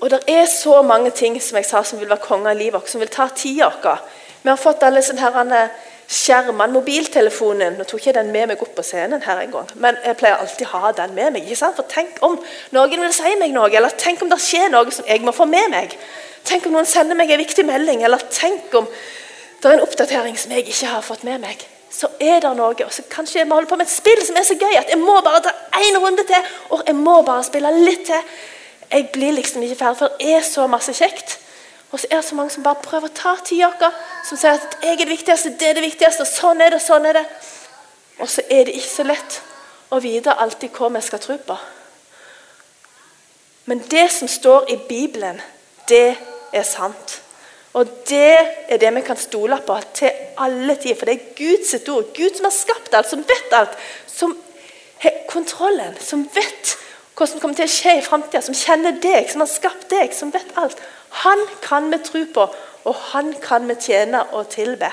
Og 0.00 0.10
Det 0.10 0.20
er 0.28 0.46
så 0.46 0.82
mange 0.82 1.10
ting 1.10 1.42
som 1.42 1.56
jeg 1.56 1.64
sa, 1.64 1.82
som 1.82 2.00
vil 2.00 2.08
være 2.08 2.18
konge 2.18 2.50
i 2.52 2.54
livet 2.54 2.74
vårt, 2.74 2.90
som 2.90 3.00
vil 3.00 3.08
ta 3.08 3.28
tida 3.36 3.70
vår. 3.82 3.98
Vi 4.42 4.48
har 4.48 4.58
fått 4.58 4.82
alle 4.82 5.02
sånne 5.02 5.60
skjermene, 6.12 6.72
mobiltelefonen 6.74 7.78
Nå 7.78 7.86
tok 7.88 8.06
jeg 8.06 8.16
den 8.16 8.32
med 8.34 8.50
meg 8.50 8.62
opp 8.62 8.74
på 8.76 8.82
scenen 8.82 9.22
her 9.22 9.38
en 9.44 9.52
gang, 9.52 9.68
men 9.74 9.96
jeg 10.04 10.18
pleier 10.18 10.42
alltid 10.42 10.66
å 10.66 10.80
ha 10.82 10.92
den 10.98 11.14
med 11.14 11.32
meg. 11.32 11.46
ikke 11.46 11.60
sant? 11.60 11.78
For 11.78 11.86
Tenk 11.88 12.18
om 12.26 12.34
noen 12.74 13.04
vil 13.06 13.14
si 13.14 13.36
meg 13.38 13.54
noe, 13.54 13.70
eller 13.70 13.94
tenk 13.96 14.22
om 14.22 14.30
det 14.32 14.40
skjer 14.42 14.68
noe 14.74 14.90
som 14.90 15.06
jeg 15.06 15.22
må 15.22 15.32
få 15.32 15.46
med 15.46 15.70
meg. 15.70 15.94
Tenk 16.44 16.66
om 16.66 16.74
noen 16.74 16.86
sender 16.86 17.16
meg 17.16 17.30
en 17.30 17.38
viktig 17.38 17.64
melding, 17.64 18.02
eller 18.02 18.18
tenk 18.30 18.74
om 18.74 18.88
det 19.62 19.70
er 19.70 19.78
en 19.78 19.84
oppdatering 19.86 20.38
som 20.38 20.52
jeg 20.52 20.66
ikke 20.66 20.90
har 20.90 21.04
fått 21.06 21.22
med 21.24 21.38
meg, 21.42 21.60
så 21.92 22.08
er 22.20 22.40
det 22.42 22.50
noe. 22.56 22.72
og 22.72 22.92
så 22.92 23.04
Kanskje 23.10 23.38
jeg 23.38 23.48
må 23.48 23.54
holde 23.54 23.68
på 23.70 23.76
med 23.76 23.86
et 23.86 23.92
spill 23.92 24.24
som 24.26 24.36
er 24.36 24.46
så 24.48 24.56
gøy 24.58 24.74
at 24.78 24.90
jeg 24.90 24.98
må 24.98 25.20
bare 25.22 25.42
ta 25.44 25.52
én 25.78 25.98
runde 26.00 26.24
til. 26.26 26.48
Og 26.70 26.82
jeg 26.86 26.96
må 26.96 27.20
bare 27.22 27.44
spille 27.44 27.70
litt 27.84 28.06
til. 28.08 28.32
Jeg 28.92 29.08
blir 29.12 29.32
liksom 29.32 29.62
ikke 29.62 29.78
ferdig, 29.84 29.98
for 29.98 30.16
det 30.18 30.34
er 30.36 30.42
så 30.46 30.66
masse 30.66 30.94
kjekt. 30.96 31.38
Og 31.92 32.00
så 32.00 32.06
er 32.10 32.16
det 32.16 32.24
så 32.24 32.34
mange 32.34 32.50
som 32.50 32.64
bare 32.64 32.80
prøver 32.82 33.10
å 33.10 33.14
ta 33.14 33.36
tida 33.44 33.70
vår. 33.80 33.94
Som 34.24 34.40
sier 34.40 34.56
at 34.56 34.78
jeg 34.82 34.96
er 34.96 35.04
det 35.04 35.08
viktigste, 35.12 35.54
det 35.60 35.68
er 35.68 35.78
det 35.78 35.84
viktigste, 35.84 36.24
og 36.24 36.30
sånn 36.32 36.64
er 36.64 36.72
det, 36.72 36.80
sånn 36.82 37.06
er 37.06 37.20
det. 37.20 37.24
Og 38.18 38.28
så 38.28 38.44
er 38.48 38.64
det 38.66 38.76
ikke 38.78 38.94
så 38.94 39.06
lett 39.06 39.40
å 39.92 40.00
vite 40.00 40.32
alltid 40.32 40.72
hva 40.72 40.88
vi 40.96 41.02
skal 41.04 41.20
tro 41.20 41.36
på. 41.36 41.58
Men 43.68 43.84
det 43.92 44.08
som 44.10 44.28
står 44.28 44.72
i 44.72 44.78
Bibelen, 44.88 45.40
det 45.88 46.16
er 46.52 46.64
sant. 46.66 47.20
Og 47.72 47.88
det 48.08 48.38
er 48.68 48.76
det 48.76 48.94
vi 48.94 49.00
kan 49.00 49.16
stole 49.16 49.56
på 49.66 49.78
til 49.96 50.10
alle 50.36 50.76
tider. 50.76 50.98
For 50.98 51.08
det 51.08 51.14
er 51.14 51.36
Guds 51.36 51.74
ord. 51.88 52.10
Gud 52.16 52.36
som 52.36 52.48
har 52.48 52.56
skapt 52.56 52.94
alt, 52.94 53.08
som 53.08 53.24
vet 53.28 53.56
alt. 53.56 53.78
Som 54.06 54.36
har 54.98 55.22
kontrollen, 55.28 55.96
som 56.00 56.26
vet 56.34 56.76
hva 57.16 57.28
som 57.28 57.40
kommer 57.40 57.56
til 57.56 57.68
å 57.68 57.72
skje 57.72 57.96
i 57.98 58.04
framtida. 58.04 58.42
Som 58.44 58.56
kjenner 58.56 58.98
deg, 59.00 59.30
som 59.30 59.44
har 59.44 59.50
skapt 59.50 59.88
deg, 59.92 60.12
som 60.16 60.32
vet 60.34 60.52
alt. 60.60 60.80
Han 61.24 61.46
kan 61.64 61.88
vi 61.92 62.00
tro 62.04 62.26
på, 62.34 62.46
og 62.84 63.00
han 63.12 63.32
kan 63.40 63.66
vi 63.68 63.78
tjene 63.80 64.24
og 64.36 64.48
tilbe. 64.52 64.92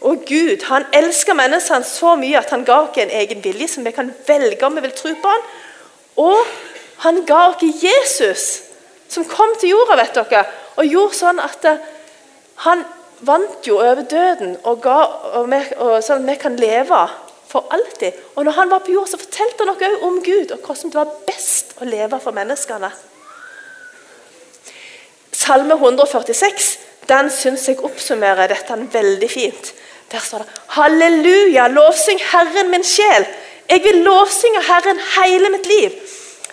Og 0.00 0.24
Gud 0.26 0.64
han 0.70 0.86
elsker 0.96 1.36
menneskene 1.36 1.84
så 1.84 2.14
mye 2.16 2.38
at 2.40 2.50
han 2.54 2.64
ga 2.64 2.80
oss 2.86 2.98
en 3.02 3.12
egen 3.12 3.42
vilje 3.44 3.68
som 3.74 3.84
vi 3.84 3.92
kan 3.92 4.14
velge 4.26 4.66
om 4.66 4.78
vi 4.78 4.86
vil 4.86 4.96
tro 4.96 5.12
på 5.12 5.32
han. 5.34 5.46
Og 6.22 6.38
han 7.04 7.24
ga 7.28 7.42
oss 7.50 7.64
Jesus, 7.82 8.46
som 9.10 9.26
kom 9.28 9.56
til 9.58 9.74
jorda 9.74 9.98
vet 10.00 10.14
dere, 10.16 10.44
og 10.78 10.86
gjorde 10.86 11.18
sånn 11.18 11.42
at 11.42 11.66
eh, 11.68 11.82
han 12.66 12.84
vant 13.26 13.66
jo 13.66 13.80
over 13.80 14.04
døden, 14.08 14.56
og, 14.64 14.80
ga, 14.84 15.00
og, 15.40 15.50
vi, 15.50 15.60
og 15.82 15.98
sånn 16.04 16.24
at 16.24 16.30
vi 16.30 16.38
kan 16.40 16.56
leve 16.60 17.00
for 17.50 17.66
alltid. 17.74 18.16
Og 18.36 18.46
når 18.46 18.56
han 18.56 18.70
var 18.70 18.84
på 18.86 18.94
jord, 18.94 19.10
så 19.10 19.18
fortalte 19.20 19.66
han 19.66 19.72
noe 19.74 20.06
om 20.06 20.20
Gud 20.24 20.54
og 20.54 20.62
hvordan 20.62 20.92
det 20.92 21.00
var 21.00 21.16
best 21.26 21.74
å 21.82 21.88
leve 21.88 22.20
for 22.22 22.36
menneskene. 22.36 22.92
Salme 25.40 25.74
146 25.74 26.70
den 27.10 27.30
syns 27.32 27.66
jeg 27.66 27.80
oppsummerer 27.82 28.50
dette 28.50 28.76
veldig 28.92 29.30
fint. 29.30 29.72
Der 30.10 30.22
står 30.22 30.44
det 30.44 30.58
Halleluja, 30.76 31.66
lovsyng 31.74 32.20
Herren 32.32 32.70
min 32.70 32.86
sjel. 32.86 33.26
Jeg 33.70 33.82
vil 33.84 34.02
lovsynge 34.06 34.62
Herren 34.66 34.98
hele 35.16 35.50
mitt 35.54 35.66
liv. 35.70 35.94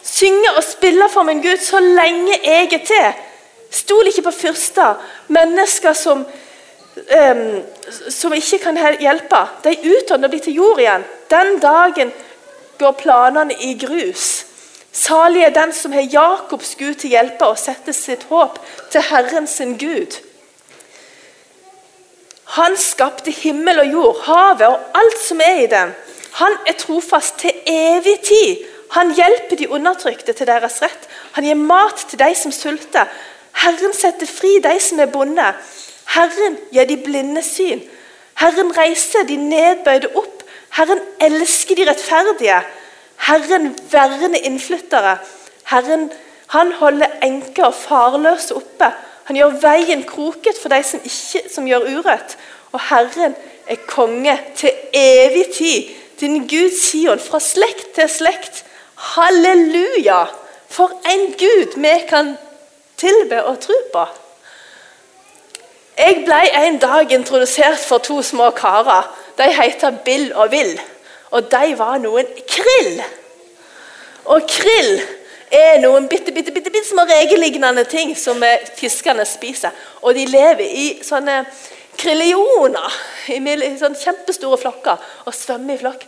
Synge 0.07 0.51
og 0.55 0.63
spille 0.63 1.09
for 1.11 1.27
min 1.27 1.41
Gud 1.43 1.57
så 1.61 1.79
lenge 1.79 2.39
jeg 2.43 2.73
er 2.73 2.85
til. 2.85 3.23
Stol 3.71 4.07
ikke 4.07 4.23
på 4.29 4.31
fyrster, 4.31 4.95
mennesker 5.27 5.93
som, 5.93 6.23
um, 6.95 7.41
som 8.09 8.33
ikke 8.33 8.59
kan 8.63 8.79
hjelpe. 8.99 9.41
De 9.63 9.75
utånder 9.83 10.29
og 10.29 10.31
blir 10.31 10.45
til 10.45 10.55
jord 10.61 10.79
igjen. 10.79 11.03
Den 11.29 11.59
dagen 11.59 12.13
går 12.79 12.95
planene 13.01 13.57
i 13.59 13.73
grus. 13.79 14.45
Salig 14.91 15.43
er 15.43 15.53
den 15.53 15.73
som 15.73 15.91
har 15.91 16.07
Jakobs 16.13 16.75
Gud 16.79 16.95
til 16.95 17.13
hjelpe 17.13 17.45
og 17.45 17.59
setter 17.59 17.93
sitt 17.93 18.23
håp 18.31 18.57
til 18.89 19.03
Herren 19.11 19.47
sin 19.47 19.75
Gud. 19.77 20.15
Han 22.55 22.77
skapte 22.79 23.31
himmel 23.31 23.83
og 23.83 23.91
jord, 23.91 24.21
havet 24.23 24.67
og 24.67 24.79
alt 24.95 25.19
som 25.21 25.43
er 25.43 25.59
i 25.65 25.69
dem. 25.69 25.91
Han 26.39 26.55
er 26.67 26.79
trofast 26.79 27.39
til 27.43 27.51
evig 27.67 28.19
tid. 28.23 28.63
Han 28.95 29.13
hjelper 29.13 29.59
de 29.59 29.69
undertrykte 29.69 30.33
til 30.33 30.47
deres 30.47 30.81
rett. 30.81 31.07
Han 31.35 31.43
gir 31.43 31.59
mat 31.59 32.05
til 32.09 32.19
de 32.19 32.29
som 32.35 32.53
sulter. 32.55 33.09
Herren 33.57 33.93
setter 33.93 34.29
fri 34.29 34.57
de 34.63 34.75
som 34.81 34.99
er 35.03 35.11
bonde. 35.11 35.47
Herren 36.15 36.57
gir 36.71 36.87
de 36.87 36.97
blinde 37.03 37.43
syn. 37.43 37.81
Herren 38.37 38.71
reiser 38.77 39.25
de 39.27 39.37
nedbøyde 39.41 40.13
opp. 40.15 40.43
Herren 40.77 41.01
elsker 41.21 41.75
de 41.75 41.89
rettferdige. 41.89 42.61
Herren 43.27 43.73
verner 43.91 44.45
innflyttere. 44.45 45.17
Herren 45.67 46.09
han 46.47 46.71
holder 46.79 47.17
enker 47.23 47.65
og 47.65 47.75
farløse 47.75 48.55
oppe. 48.55 48.91
Han 49.27 49.35
gjør 49.35 49.57
veien 49.59 50.05
kroket 50.07 50.55
for 50.61 50.71
de 50.71 50.79
som, 50.87 51.01
ikke, 51.03 51.41
som 51.51 51.67
gjør 51.67 51.89
urett. 51.97 52.37
Og 52.71 52.79
Herren 52.87 53.35
er 53.67 53.81
konge 53.87 54.37
til 54.55 54.71
evig 54.93 55.47
tid. 55.57 55.89
Din 56.19 56.47
Gud 56.47 56.71
Sion, 56.81 57.19
fra 57.19 57.39
slekt 57.43 57.91
til 57.97 58.09
slekt. 58.09 58.63
Halleluja! 58.97 60.25
For 60.69 60.91
en 61.05 61.31
Gud 61.37 61.77
vi 61.81 61.93
kan 62.09 62.37
tilbe 62.97 63.43
og 63.43 63.59
tro 63.59 63.75
på. 63.93 64.05
Jeg 65.97 66.23
ble 66.25 66.41
en 66.65 66.77
dag 66.77 67.11
introdusert 67.11 67.79
for 67.79 67.97
to 67.97 68.21
små 68.21 68.49
karer. 68.57 69.05
De 69.37 69.47
heter 69.53 69.91
Bill 70.05 70.33
og 70.35 70.49
Will. 70.51 70.79
Og 71.31 71.51
de 71.51 71.77
var 71.77 71.97
noen 71.97 72.27
krill. 72.49 73.01
Og 74.25 74.41
krill 74.49 75.01
er 75.51 75.79
noen 75.81 76.07
bitte, 76.07 76.31
bitte, 76.31 76.51
bitte, 76.51 76.71
bitte 76.71 76.89
små 76.89 77.05
regelignende 77.07 77.83
ting 77.83 78.17
som 78.17 78.43
fiskene 78.75 79.25
spiser. 79.25 79.73
Og 80.01 80.15
de 80.15 80.25
lever 80.25 80.65
i 80.67 80.87
sånne 81.05 81.43
krillioner, 81.97 82.97
i 83.33 83.39
sånne 83.79 83.97
kjempestore 83.97 84.59
flokker, 84.61 85.05
og 85.25 85.33
svømmer 85.33 85.77
i 85.77 85.81
flokk. 85.81 86.03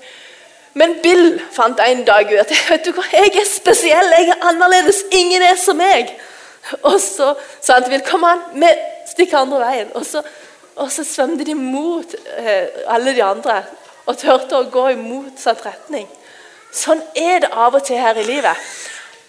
Men 0.74 1.00
Bill 1.02 1.40
fant 1.52 1.80
en 1.82 2.04
dag 2.06 2.30
ut 2.30 2.52
vet 2.70 2.86
du 2.86 2.92
hva, 2.94 3.06
jeg 3.14 3.34
er 3.34 3.48
spesiell, 3.48 4.14
jeg 4.18 4.30
er 4.36 4.46
annerledes. 4.52 5.02
Ingen 5.16 5.44
er 5.44 5.58
som 5.58 5.80
meg. 5.80 6.12
Og 6.84 7.00
så 7.02 7.34
sa 7.62 7.78
han 7.80 7.86
til 7.86 7.96
Bill 7.96 8.06
kom 8.06 8.26
an, 8.28 8.44
vi 8.54 8.70
stikker 9.10 9.42
andre 9.42 9.64
veien. 9.64 9.92
Og 9.98 10.06
så, 10.06 10.22
og 10.80 10.92
så 10.94 11.06
svømte 11.08 11.48
de 11.48 11.56
mot 11.58 12.16
eh, 12.38 12.70
alle 12.88 13.16
de 13.18 13.24
andre 13.26 13.64
og 14.10 14.18
turte 14.18 14.58
å 14.58 14.70
gå 14.74 14.88
i 14.94 14.98
motsatt 15.00 15.62
retning. 15.66 16.08
Sånn 16.74 17.02
er 17.18 17.44
det 17.44 17.52
av 17.54 17.76
og 17.78 17.84
til 17.86 18.00
her 18.02 18.18
i 18.18 18.26
livet. 18.26 18.70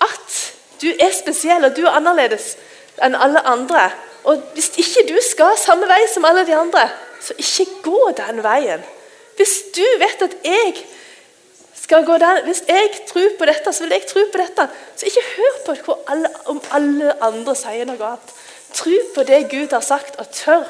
At 0.01 0.39
du 0.81 0.89
er 0.93 1.13
spesiell 1.13 1.65
og 1.69 1.77
du 1.77 1.83
er 1.87 1.97
annerledes 1.99 2.55
enn 3.05 3.17
alle 3.17 3.43
andre. 3.49 3.91
Og 4.29 4.41
Hvis 4.55 4.73
ikke 4.81 5.07
du 5.09 5.17
skal 5.25 5.57
samme 5.61 5.89
vei 5.89 6.01
som 6.13 6.25
alle 6.29 6.47
de 6.49 6.57
andre, 6.57 6.87
så 7.21 7.37
ikke 7.37 7.83
gå 7.85 8.01
den 8.17 8.43
veien. 8.45 8.85
Hvis 9.37 9.57
du 9.77 9.85
vet 10.01 10.25
at 10.25 10.37
jeg 10.45 10.75
skal 11.91 12.07
gå 12.07 12.19
der. 12.23 12.45
hvis 12.47 12.63
jeg 12.69 13.03
tror 13.11 13.29
på 13.39 13.51
dette, 13.51 13.73
så 13.73 13.85
vil 13.85 13.97
jeg 13.99 14.07
tro 14.07 14.25
på 14.33 14.39
dette. 14.39 14.69
Så 14.97 15.11
ikke 15.11 15.27
hør 15.37 15.77
på 15.85 15.99
alle, 16.07 16.33
om 16.47 16.63
alle 16.71 17.19
andre 17.23 17.57
sier 17.59 17.85
noe 17.89 18.13
annet. 18.15 18.35
Tro 18.73 18.97
på 19.15 19.27
det 19.27 19.45
Gud 19.51 19.75
har 19.75 19.83
sagt, 19.85 20.19
og 20.23 20.31
tør 20.31 20.67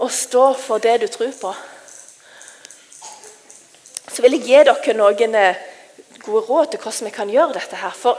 å 0.00 0.08
stå 0.08 0.52
for 0.56 0.80
det 0.80 1.00
du 1.04 1.10
tror 1.12 1.32
på 1.40 1.54
så 4.16 4.22
vil 4.24 4.38
jeg 4.38 4.46
gi 4.48 4.60
dere 4.64 4.96
noen 4.96 5.34
eh, 5.36 5.58
gode 6.24 6.46
råd 6.48 6.70
til 6.72 6.80
hvordan 6.80 7.08
vi 7.08 7.12
kan 7.12 7.28
gjøre 7.30 7.52
dette. 7.58 7.76
her. 7.76 7.92
For 7.92 8.16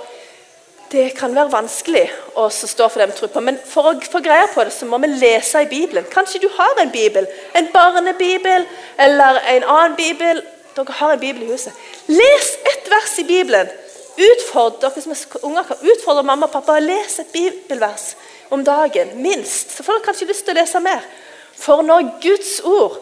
det 0.92 1.08
kan 1.18 1.34
være 1.36 1.52
vanskelig 1.52 2.04
å 2.38 2.46
stå 2.54 2.86
for 2.88 3.02
det 3.02 3.08
vi 3.10 3.16
tror 3.18 3.32
på, 3.34 3.42
men 3.44 3.58
for 3.66 3.90
å 3.90 3.96
få 4.06 4.22
greie 4.24 4.46
på 4.54 4.64
det, 4.64 4.76
så 4.76 4.86
må 4.86 5.00
vi 5.02 5.10
lese 5.16 5.64
i 5.66 5.70
Bibelen. 5.72 6.06
Kanskje 6.12 6.44
du 6.44 6.48
har 6.54 6.84
en 6.84 6.94
bibel, 6.94 7.26
en 7.58 7.72
barnebibel 7.74 8.68
eller 9.08 9.42
en 9.56 9.66
annen 9.66 9.98
bibel. 9.98 10.44
Dere 10.78 10.98
har 11.00 11.14
en 11.16 11.20
bibel 11.20 11.44
i 11.44 11.52
huset. 11.52 11.74
Les 12.08 12.50
ett 12.72 12.90
vers 12.92 13.20
i 13.20 13.26
Bibelen. 13.28 13.70
Utfordre 14.18 14.90
dere 14.90 15.04
som 15.04 15.14
er 15.14 15.46
unger 15.46 15.66
kan 15.68 15.84
utfordre 15.92 16.26
mamma 16.26 16.48
og 16.48 16.54
pappa 16.54 16.78
å 16.78 16.84
lese 16.84 17.22
et 17.24 17.34
bibelvers 17.34 18.16
om 18.54 18.64
dagen, 18.66 19.16
minst. 19.22 19.74
Så 19.76 19.86
får 19.86 19.98
dere 19.98 20.06
kanskje 20.08 20.30
lyst 20.32 20.46
til 20.48 20.56
å 20.56 20.60
lese 20.60 20.82
mer. 20.82 21.06
For 21.58 21.84
når 21.86 22.14
Guds 22.24 22.60
ord 22.66 22.98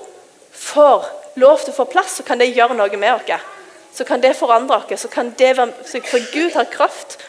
får 0.51 1.05
lov 1.39 1.61
til 1.63 1.73
å 1.73 1.77
få 1.79 1.87
plass, 1.91 2.17
så 2.17 2.25
kan 2.27 2.39
det 2.39 2.53
gjøre 2.53 2.77
noe 2.77 2.99
med 2.99 3.27
dere. 3.27 3.39
Så 3.95 4.03
kan 4.07 4.23
det 4.23 4.35
forandre 4.35 4.81
dere. 4.89 4.99
Så 4.99 5.11
kan 5.11 5.31
det 5.39 5.55
være, 5.57 5.73
for 6.03 6.31
Gud 6.33 6.55
har 6.55 6.71
kraft 6.71 7.19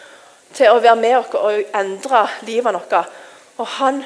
til 0.54 0.70
å 0.72 0.80
være 0.80 0.98
med 0.98 1.16
dere 1.16 1.42
og 1.42 1.74
endre 1.78 2.22
livet 2.46 2.74
vårt. 2.74 3.12
Og 3.56 3.66
han, 3.78 4.02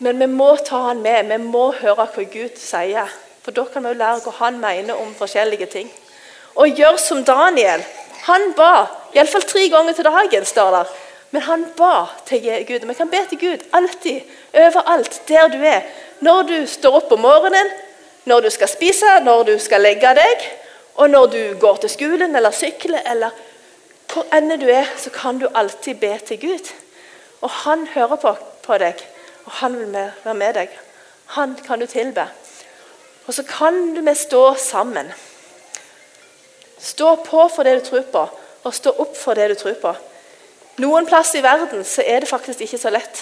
men 0.00 0.20
vi 0.20 0.30
må 0.30 0.54
ta 0.64 0.86
han 0.88 1.02
med. 1.04 1.28
Vi 1.32 1.42
må 1.50 1.70
høre 1.80 2.06
hva 2.06 2.28
Gud 2.32 2.56
sier. 2.60 3.12
For 3.44 3.56
da 3.56 3.64
kan 3.72 3.84
vi 3.84 3.92
jo 3.92 4.00
lære 4.00 4.22
hva 4.24 4.32
han 4.38 4.58
mener 4.60 4.98
om 5.00 5.14
forskjellige 5.16 5.66
ting. 5.66 5.90
Og 6.54 6.76
gjør 6.76 6.96
som 7.00 7.24
Daniel. 7.24 7.84
Han 8.26 8.52
ba, 8.56 8.86
iallfall 9.14 9.46
tre 9.48 9.68
ganger 9.72 9.96
til 9.96 10.04
dagen, 10.04 10.44
står 10.44 10.70
der. 10.76 10.90
Men 11.30 11.42
han 11.42 11.66
ba 11.76 12.06
til 12.26 12.42
Gud. 12.68 12.86
Vi 12.86 12.94
kan 12.94 13.10
be 13.10 13.20
til 13.28 13.38
Gud 13.38 13.66
alltid, 13.72 14.20
overalt, 14.54 15.22
der 15.28 15.48
du 15.48 15.62
er. 15.62 15.86
Når 16.20 16.42
du 16.42 16.66
står 16.66 16.96
opp 16.96 17.12
om 17.12 17.22
morgenen, 17.24 17.70
når 18.24 18.40
du 18.40 18.50
skal 18.50 18.68
spise, 18.68 19.20
når 19.24 19.42
du 19.42 19.58
skal 19.58 19.80
legge 19.80 20.14
deg, 20.18 20.50
og 20.94 21.10
når 21.10 21.26
du 21.26 21.42
går 21.60 21.76
til 21.76 21.90
skolen 21.90 22.36
eller 22.36 22.50
sykler, 22.50 23.00
eller 23.06 23.30
hvor 24.12 24.26
enn 24.34 24.50
du 24.58 24.66
er, 24.68 24.90
så 24.98 25.10
kan 25.14 25.38
du 25.38 25.46
alltid 25.54 25.94
be 26.02 26.18
til 26.26 26.40
Gud. 26.40 26.72
Og 27.40 27.50
han 27.62 27.86
hører 27.94 28.16
på, 28.16 28.34
på 28.62 28.78
deg, 28.82 29.00
og 29.44 29.52
han 29.62 29.78
vil 29.78 29.94
være 29.94 30.34
med 30.34 30.54
deg. 30.58 30.74
Han 31.38 31.54
kan 31.66 31.80
du 31.80 31.86
tilbe. 31.86 32.26
Og 33.30 33.34
så 33.34 33.44
kan 33.46 34.06
vi 34.06 34.14
stå 34.14 34.54
sammen. 34.58 35.12
Stå 36.82 37.12
på 37.22 37.44
for 37.54 37.62
det 37.62 37.76
du 37.78 37.84
tror 37.86 38.02
på, 38.10 38.22
og 38.64 38.74
stå 38.74 38.90
opp 38.90 39.12
for 39.16 39.38
det 39.38 39.44
du 39.52 39.54
tror 39.54 39.76
på. 39.78 39.92
Noen 40.82 41.06
plass 41.06 41.30
i 41.38 41.42
verden 41.44 41.84
så 41.86 42.02
er 42.02 42.24
det 42.24 42.28
faktisk 42.28 42.64
ikke 42.66 42.80
så 42.82 42.90
lett. 42.90 43.20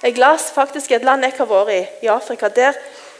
Jeg 0.00 0.16
las 0.16 0.48
faktisk 0.54 0.94
et 0.96 1.04
land 1.04 1.28
jeg 1.28 1.36
har 1.36 1.50
vært 1.50 1.74
i, 1.74 1.82
i 2.06 2.08
Afrika. 2.08 2.48
Der 2.48 2.78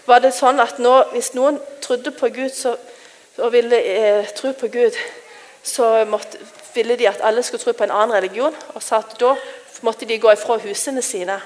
var 0.09 0.25
det 0.25 0.33
sånn 0.33 0.65
at 0.65 0.81
nå, 0.81 0.95
hvis 1.13 1.35
noen 1.37 1.61
trodde 1.85 2.15
på 2.17 2.33
Gud 2.33 2.57
så, 2.57 2.73
og 3.37 3.53
ville 3.53 3.77
eh, 3.77 4.33
tro 4.33 4.57
på 4.57 4.73
Gud, 4.73 4.97
så 5.61 6.07
måtte, 6.09 6.41
ville 6.73 6.97
de 6.97 7.11
at 7.13 7.21
alle 7.21 7.45
skulle 7.45 7.61
tro 7.61 7.77
på 7.77 7.85
en 7.85 7.93
annen 7.93 8.17
religion, 8.17 8.57
og 8.73 8.81
sa 8.81 9.05
at 9.05 9.13
da 9.21 9.35
måtte 9.85 10.09
de 10.09 10.17
gå 10.17 10.33
ifra 10.33 10.57
husene 10.65 11.05
sine. 11.05 11.37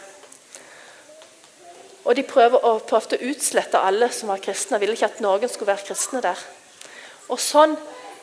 Og 2.04 2.16
De 2.16 2.22
prøvde 2.22 2.60
å, 2.60 2.78
prøvde 2.84 3.16
å 3.16 3.30
utslette 3.30 3.80
alle 3.80 4.10
som 4.12 4.28
var 4.28 4.42
kristne. 4.44 4.80
Ville 4.80 4.96
ikke 4.96 5.08
at 5.08 5.22
noen 5.24 5.48
skulle 5.48 5.72
være 5.72 5.86
kristne 5.88 6.20
der. 6.24 6.40
Og 7.32 7.40
sånn 7.40 7.72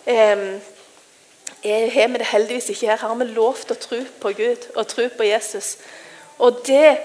eh, 0.05 0.61
har 1.63 2.13
vi 2.13 2.21
det 2.21 2.29
heldigvis 2.29 2.69
ikke 2.69 2.91
her. 2.91 3.01
Her 3.01 3.07
Har 3.07 3.17
vi 3.17 3.31
lovt 3.33 3.73
å 3.73 3.79
tro 3.81 4.03
på 4.21 4.33
Gud 4.37 4.69
og 4.75 4.87
tro 4.87 5.07
på 5.09 5.25
Jesus. 5.25 5.77
Og 6.37 6.61
det 6.67 6.97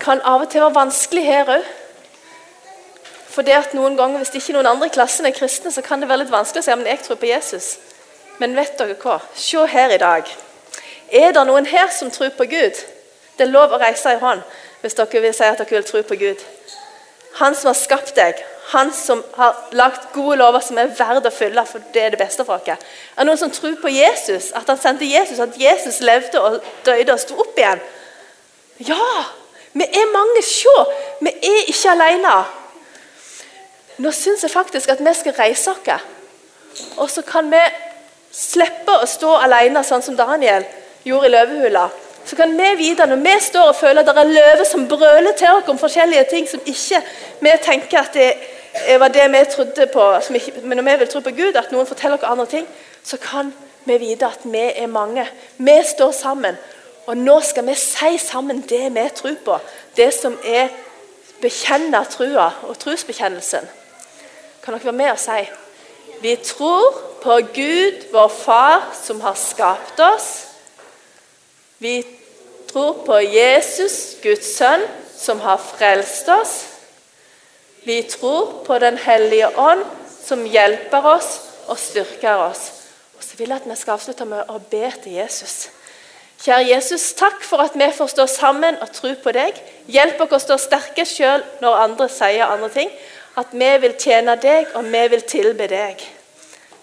kan 0.00 0.20
av 0.24 0.46
og 0.46 0.50
til 0.50 0.64
være 0.64 0.80
vanskelig 0.80 1.24
her 1.24 1.56
òg. 1.58 1.72
For 3.34 3.42
det 3.42 3.54
at 3.54 3.74
noen 3.74 3.96
ganger, 3.96 4.18
Hvis 4.18 4.34
ikke 4.34 4.52
noen 4.52 4.66
andre 4.66 4.86
i 4.86 4.94
klassen 4.94 5.26
er 5.26 5.36
kristne, 5.36 5.72
så 5.72 5.82
kan 5.82 6.00
det 6.00 6.08
være 6.08 6.24
litt 6.24 6.32
vanskelig 6.32 6.62
å 6.62 6.64
si 6.64 6.74
men 6.74 6.86
jeg 6.86 7.02
tror 7.02 7.16
på 7.16 7.26
Jesus. 7.26 7.78
Men 8.38 8.56
vet 8.56 8.78
dere 8.78 8.94
hva? 8.94 9.20
Se 9.34 9.66
her 9.66 9.90
i 9.90 9.98
dag. 9.98 10.24
Er 11.12 11.32
det 11.32 11.46
noen 11.46 11.66
her 11.66 11.90
som 11.90 12.10
tror 12.10 12.30
på 12.30 12.44
Gud? 12.44 12.78
Det 13.36 13.46
er 13.46 13.50
lov 13.50 13.72
å 13.72 13.78
reise 13.78 14.14
i 14.14 14.20
hånd 14.20 14.42
hvis 14.84 14.96
dere 14.98 15.22
vil 15.24 15.32
si 15.32 15.46
at 15.48 15.56
dere 15.56 15.78
vil 15.78 15.84
tro 15.88 16.02
på 16.04 16.16
Gud. 16.20 16.42
Han 17.40 17.54
som 17.56 17.70
har 17.70 17.78
skapt 17.78 18.12
deg, 18.18 18.40
han 18.70 18.92
som 18.92 19.22
har 19.34 19.56
lagt 19.72 20.10
gode 20.12 20.36
lover 20.36 20.60
som 20.60 20.76
er 20.78 20.92
verdt 20.98 21.24
å 21.24 21.32
følge, 21.32 21.64
for 21.66 21.86
det 21.94 22.02
er 22.02 22.12
det 22.12 22.20
beste 22.20 22.44
for 22.44 22.60
oss. 22.60 22.68
Er 22.68 23.22
det 23.22 23.26
noen 23.30 23.40
som 23.40 23.52
tror 23.52 23.78
på 23.80 23.92
Jesus, 23.92 24.50
at 24.52 24.68
han 24.68 24.80
sendte 24.80 25.08
Jesus, 25.08 25.40
at 25.40 25.56
Jesus 25.56 26.02
levde 26.04 26.40
og 26.40 26.60
døde 26.84 27.16
og 27.16 27.22
sto 27.22 27.38
opp 27.40 27.56
igjen? 27.58 27.80
Ja! 28.84 29.08
Vi 29.74 29.88
er 29.88 30.12
mange. 30.12 30.44
Se! 30.46 30.76
Vi 31.24 31.32
er 31.32 31.72
ikke 31.72 31.96
alene. 31.96 32.36
Nå 34.04 34.12
syns 34.14 34.44
jeg 34.44 34.52
faktisk 34.52 34.92
at 34.92 35.00
vi 35.02 35.16
skal 35.16 35.34
reise 35.38 35.72
oss. 35.72 36.06
Og 37.00 37.10
så 37.10 37.24
kan 37.26 37.48
vi 37.50 37.62
slippe 38.34 39.00
å 39.00 39.08
stå 39.08 39.32
alene, 39.46 39.80
sånn 39.82 40.04
som 40.04 40.16
Daniel 40.18 40.68
gjorde 41.08 41.32
i 41.32 41.34
løvehula. 41.34 41.88
Så 42.26 42.36
kan 42.36 42.52
vi 42.58 42.70
vite, 42.76 43.06
når 43.06 43.16
vi 43.16 43.34
står 43.40 43.68
og 43.68 43.76
føler 43.76 44.00
at 44.00 44.06
det 44.06 44.16
er 44.22 44.32
løver 44.32 44.64
som 44.64 44.88
brøler 44.88 45.32
til 45.36 45.48
oss 45.48 45.68
om 45.68 45.78
forskjellige 45.78 46.24
ting 46.30 46.48
som 46.48 46.60
ikke 46.66 47.02
vi 47.40 47.50
tenker 47.62 47.98
at 48.00 48.14
det 48.14 48.32
var 48.98 49.08
det 49.08 49.26
vi 49.30 49.44
trodde 49.50 49.86
på, 49.92 50.04
ikke, 50.34 50.52
men 50.62 50.76
når 50.76 50.92
vi 50.92 50.98
vil 50.98 51.08
tro 51.08 51.20
på 51.20 51.30
Gud, 51.30 51.56
at 51.56 51.72
noen 51.72 51.86
forteller 51.86 52.16
oss 52.16 52.26
andre 52.26 52.46
ting, 52.46 52.66
så 53.04 53.16
kan 53.16 53.52
vi 53.84 53.98
vite 53.98 54.26
at 54.26 54.40
vi 54.44 54.64
er 54.76 54.86
mange. 54.86 55.26
Vi 55.58 55.76
står 55.86 56.10
sammen. 56.10 56.56
Og 57.06 57.16
nå 57.16 57.40
skal 57.44 57.66
vi 57.66 57.74
si 57.76 58.18
sammen 58.18 58.64
det 58.68 58.94
vi 58.94 59.08
tror 59.14 59.36
på. 59.44 59.58
Det 59.96 60.08
som 60.14 60.38
er 60.44 60.72
bekjenne 61.42 62.00
trua 62.10 62.48
og 62.62 62.78
trosbekjennelsen. 62.80 63.68
Kan 64.64 64.74
dere 64.74 64.84
være 64.84 64.96
med 64.96 65.10
og 65.12 65.20
si 65.20 65.44
Vi 66.22 66.36
tror 66.36 67.00
på 67.22 67.36
Gud, 67.54 68.12
vår 68.12 68.28
Far, 68.28 68.94
som 69.02 69.20
har 69.20 69.34
skapt 69.34 70.00
oss. 70.00 70.53
Vi 71.84 72.06
tror 72.72 73.02
på 73.04 73.18
Jesus, 73.20 74.16
Guds 74.22 74.56
sønn, 74.56 74.86
som 75.16 75.40
har 75.44 75.60
frelst 75.60 76.28
oss. 76.32 76.52
Vi 77.84 77.98
tror 78.08 78.62
på 78.64 78.78
Den 78.78 78.96
hellige 78.98 79.50
ånd, 79.58 79.82
som 80.24 80.46
hjelper 80.48 81.04
oss 81.04 81.28
og 81.68 81.76
styrker 81.78 82.40
oss. 82.46 82.62
Og 83.18 83.24
så 83.24 83.36
vil 83.36 83.52
jeg 83.52 83.60
at 83.60 83.66
vi 83.68 83.76
skal 83.76 83.98
avslutte 83.98 84.24
med 84.24 84.48
å 84.48 84.56
be 84.70 84.88
til 85.02 85.18
Jesus. 85.18 85.56
Kjære 86.40 86.70
Jesus, 86.70 87.04
takk 87.18 87.44
for 87.44 87.60
at 87.60 87.76
vi 87.76 87.90
får 87.92 88.14
stå 88.14 88.26
sammen 88.32 88.80
og 88.80 88.92
tro 88.96 89.12
på 89.20 89.34
deg. 89.36 89.60
Hjelp 89.84 90.24
oss 90.24 90.32
å 90.38 90.40
stå 90.46 90.58
sterke 90.62 91.04
sjøl 91.08 91.44
når 91.60 91.82
andre 91.82 92.08
sier 92.12 92.46
andre 92.48 92.70
ting. 92.72 92.94
At 93.36 93.52
vi 93.52 93.68
vil 93.84 93.98
tjene 94.00 94.38
deg, 94.40 94.72
og 94.72 94.88
vi 94.88 95.04
vil 95.12 95.26
tilbe 95.28 95.68
deg. 95.68 96.00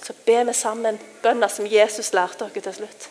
Så 0.05 0.13
ber 0.29 0.45
vi 0.45 0.55
sammen 0.61 1.01
bønner 1.25 1.49
som 1.49 1.65
Jesus 1.65 2.13
lærte 2.13 2.45
oss 2.45 2.53
til 2.53 2.77
slutt. 2.83 3.10